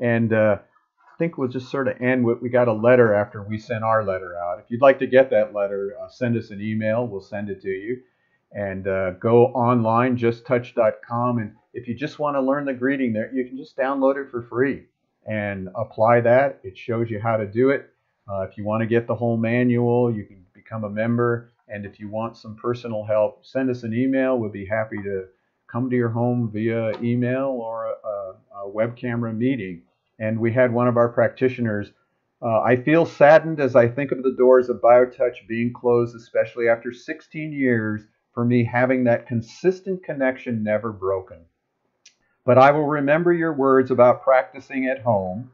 And 0.00 0.32
uh, 0.32 0.58
I 0.60 1.16
think 1.18 1.38
we'll 1.38 1.48
just 1.48 1.70
sort 1.70 1.86
of 1.88 2.00
end 2.00 2.24
with 2.24 2.40
we 2.42 2.48
got 2.48 2.68
a 2.68 2.72
letter 2.72 3.14
after 3.14 3.42
we 3.42 3.58
sent 3.58 3.84
our 3.84 4.04
letter 4.04 4.36
out. 4.36 4.58
If 4.58 4.66
you'd 4.70 4.80
like 4.82 4.98
to 5.00 5.06
get 5.06 5.30
that 5.30 5.54
letter, 5.54 5.92
uh, 6.00 6.08
send 6.08 6.36
us 6.36 6.50
an 6.50 6.60
email. 6.60 7.06
We'll 7.06 7.20
send 7.20 7.48
it 7.50 7.60
to 7.62 7.68
you. 7.68 8.02
And 8.50 8.86
uh, 8.86 9.12
go 9.12 9.46
online, 9.46 10.16
justtouch.com. 10.18 11.38
And 11.38 11.54
if 11.72 11.88
you 11.88 11.94
just 11.94 12.18
want 12.18 12.36
to 12.36 12.40
learn 12.40 12.64
the 12.66 12.74
greeting 12.74 13.12
there, 13.12 13.32
you 13.32 13.46
can 13.46 13.56
just 13.56 13.76
download 13.76 14.16
it 14.22 14.30
for 14.30 14.42
free 14.42 14.86
and 15.26 15.68
apply 15.74 16.20
that. 16.20 16.60
It 16.62 16.76
shows 16.76 17.10
you 17.10 17.20
how 17.20 17.36
to 17.36 17.46
do 17.46 17.70
it. 17.70 17.90
Uh, 18.30 18.42
if 18.42 18.56
you 18.56 18.64
want 18.64 18.82
to 18.82 18.86
get 18.86 19.06
the 19.06 19.14
whole 19.14 19.36
manual, 19.36 20.14
you 20.14 20.24
can 20.24 20.44
become 20.54 20.84
a 20.84 20.90
member. 20.90 21.52
And 21.68 21.86
if 21.86 21.98
you 21.98 22.08
want 22.08 22.36
some 22.36 22.56
personal 22.56 23.04
help, 23.04 23.44
send 23.44 23.70
us 23.70 23.82
an 23.82 23.94
email. 23.94 24.38
We'll 24.38 24.50
be 24.50 24.66
happy 24.66 24.96
to 24.98 25.26
come 25.70 25.88
to 25.88 25.96
your 25.96 26.10
home 26.10 26.50
via 26.52 26.92
email 27.00 27.46
or 27.46 27.86
a, 27.86 28.34
a, 28.58 28.68
web 28.68 28.96
camera 28.96 29.32
meeting. 29.32 29.82
And 30.18 30.38
we 30.38 30.52
had 30.52 30.72
one 30.72 30.86
of 30.86 30.96
our 30.96 31.08
practitioners. 31.08 31.92
Uh, 32.42 32.60
I 32.60 32.76
feel 32.76 33.06
saddened 33.06 33.58
as 33.60 33.74
I 33.74 33.88
think 33.88 34.12
of 34.12 34.22
the 34.22 34.34
doors 34.36 34.68
of 34.68 34.80
BioTouch 34.82 35.46
being 35.48 35.72
closed, 35.72 36.14
especially 36.14 36.68
after 36.68 36.92
16 36.92 37.52
years 37.52 38.02
for 38.34 38.44
me 38.44 38.64
having 38.64 39.04
that 39.04 39.26
consistent 39.26 40.02
connection 40.04 40.62
never 40.62 40.92
broken. 40.92 41.38
But 42.44 42.58
I 42.58 42.72
will 42.72 42.86
remember 42.86 43.32
your 43.32 43.52
words 43.52 43.90
about 43.90 44.22
practicing 44.22 44.86
at 44.86 45.02
home 45.02 45.52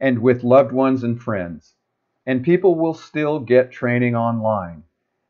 and 0.00 0.20
with 0.20 0.44
loved 0.44 0.72
ones 0.72 1.02
and 1.02 1.20
friends. 1.20 1.74
And 2.26 2.44
people 2.44 2.74
will 2.74 2.94
still 2.94 3.40
get 3.40 3.70
training 3.70 4.14
online. 4.14 4.82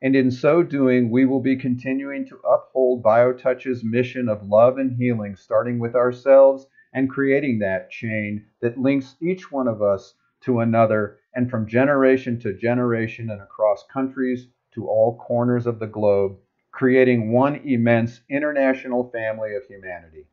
And 0.03 0.15
in 0.15 0.31
so 0.31 0.63
doing, 0.63 1.11
we 1.11 1.25
will 1.25 1.41
be 1.41 1.57
continuing 1.57 2.27
to 2.27 2.39
uphold 2.39 3.03
BioTouch's 3.03 3.83
mission 3.83 4.29
of 4.29 4.47
love 4.47 4.79
and 4.79 4.93
healing, 4.97 5.37
starting 5.37 5.79
with 5.79 5.95
ourselves 5.95 6.67
and 6.93 7.11
creating 7.11 7.59
that 7.61 7.91
chain 7.91 8.45
that 8.61 8.79
links 8.79 9.17
each 9.21 9.51
one 9.51 9.69
of 9.69 9.83
us 9.83 10.15
to 10.43 10.61
another 10.61 11.19
and 11.35 11.51
from 11.51 11.67
generation 11.67 12.39
to 12.41 12.55
generation 12.55 13.31
and 13.31 13.41
across 13.41 13.85
countries 13.93 14.49
to 14.73 14.87
all 14.87 15.19
corners 15.19 15.67
of 15.67 15.79
the 15.79 15.87
globe, 15.87 16.37
creating 16.77 17.33
one 17.33 17.57
immense 17.65 18.21
international 18.29 19.11
family 19.11 19.55
of 19.55 19.65
humanity. 19.65 20.27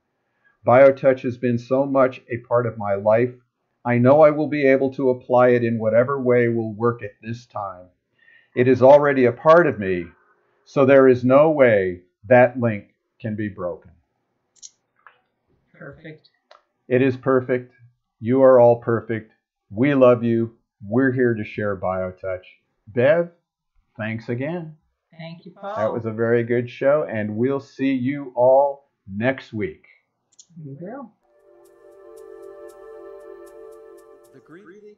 BioTouch 0.68 1.22
has 1.22 1.38
been 1.38 1.58
so 1.58 1.86
much 1.86 2.22
a 2.30 2.46
part 2.46 2.68
of 2.68 2.78
my 2.78 2.96
life. 2.96 3.34
I 3.86 3.98
know 3.98 4.22
I 4.22 4.30
will 4.32 4.50
be 4.50 4.68
able 4.68 4.94
to 4.96 5.10
apply 5.12 5.50
it 5.50 5.64
in 5.64 5.80
whatever 5.80 6.22
way 6.22 6.50
will 6.50 6.74
work 6.74 7.02
at 7.02 7.12
this 7.22 7.46
time. 7.46 7.86
It 8.58 8.68
is 8.68 8.82
already 8.82 9.24
a 9.24 9.32
part 9.32 9.68
of 9.68 9.80
me, 9.80 10.08
so 10.66 10.86
there 10.86 11.08
is 11.08 11.24
no 11.24 11.50
way 11.50 12.02
that 12.28 12.60
link 12.60 12.94
can 13.22 13.38
be 13.38 13.48
broken. 13.48 13.92
Perfect. 15.72 16.28
It 16.90 17.02
is 17.02 17.16
perfect. 17.16 17.74
You 18.20 18.44
are 18.44 18.60
all 18.60 18.82
perfect. 18.82 19.32
We 19.70 19.94
love 19.94 20.26
you. 20.26 20.58
We're 20.86 21.14
here 21.14 21.36
to 21.36 21.46
share 21.46 21.78
BioTouch. 21.78 22.44
Bev, 22.88 23.30
thanks 23.96 24.28
again. 24.28 24.76
Thank 25.18 25.46
you, 25.46 25.52
Paul. 25.52 25.76
That 25.76 25.94
was 25.94 26.06
a 26.06 26.12
very 26.12 26.44
good 26.44 26.70
show, 26.70 27.06
and 27.10 27.36
we'll 27.36 27.60
see 27.60 27.94
you 27.94 28.32
all 28.36 28.90
next 29.08 29.54
week. 29.54 29.86
We 30.64 30.74
will. 30.80 31.12
The 34.34 34.40
greeting. 34.40 34.96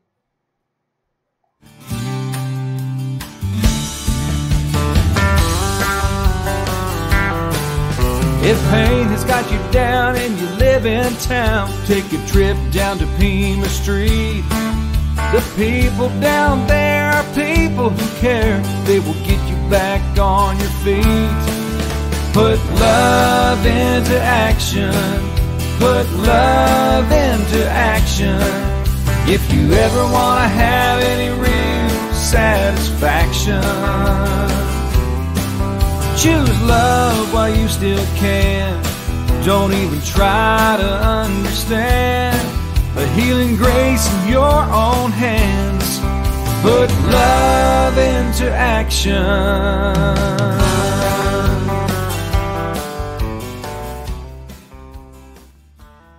If 8.47 8.62
pain 8.69 9.08
has 9.08 9.23
got 9.23 9.51
you 9.51 9.58
down 9.71 10.15
and 10.17 10.39
you 10.39 10.47
live 10.58 10.86
in 10.86 11.12
town, 11.15 11.71
take 11.88 12.06
a 12.13 12.28
trip 12.28 12.56
down 12.71 12.99
to 12.99 13.08
Pima 13.17 13.67
Street. 13.69 14.43
The 15.34 15.41
people 15.58 16.10
down 16.21 16.67
there 16.67 17.10
are 17.12 17.23
people 17.34 17.89
who 17.89 18.19
care. 18.21 18.62
They 18.86 18.99
will 18.99 19.13
get 19.13 19.24
you 19.24 19.24
back 19.69 20.01
on 20.19 20.58
your 20.60 20.69
feet. 20.84 21.04
Put 22.34 22.60
love 22.80 23.65
into 23.65 24.19
action. 24.19 24.93
Put 25.80 26.10
love 26.23 27.12
into 27.12 27.67
action. 27.69 28.39
If 29.28 29.51
you 29.54 29.73
ever 29.73 30.04
want 30.12 30.41
to 30.41 30.47
have 30.47 31.01
any 31.01 31.30
real 31.39 32.13
satisfaction. 32.13 33.62
Choose 36.17 36.62
love 36.63 37.34
while 37.34 37.54
you 37.56 37.67
still 37.67 38.06
can. 38.15 38.82
Don't 39.45 39.73
even 39.73 40.01
try 40.01 40.78
to 40.80 40.89
understand 41.21 42.39
the 42.95 43.08
healing 43.10 43.56
grace 43.56 44.12
in 44.13 44.30
your 44.32 44.60
own 44.86 45.12
hands. 45.12 45.85
Put 46.65 46.89
love 46.89 47.95
into 47.99 48.51
action. 48.51 50.64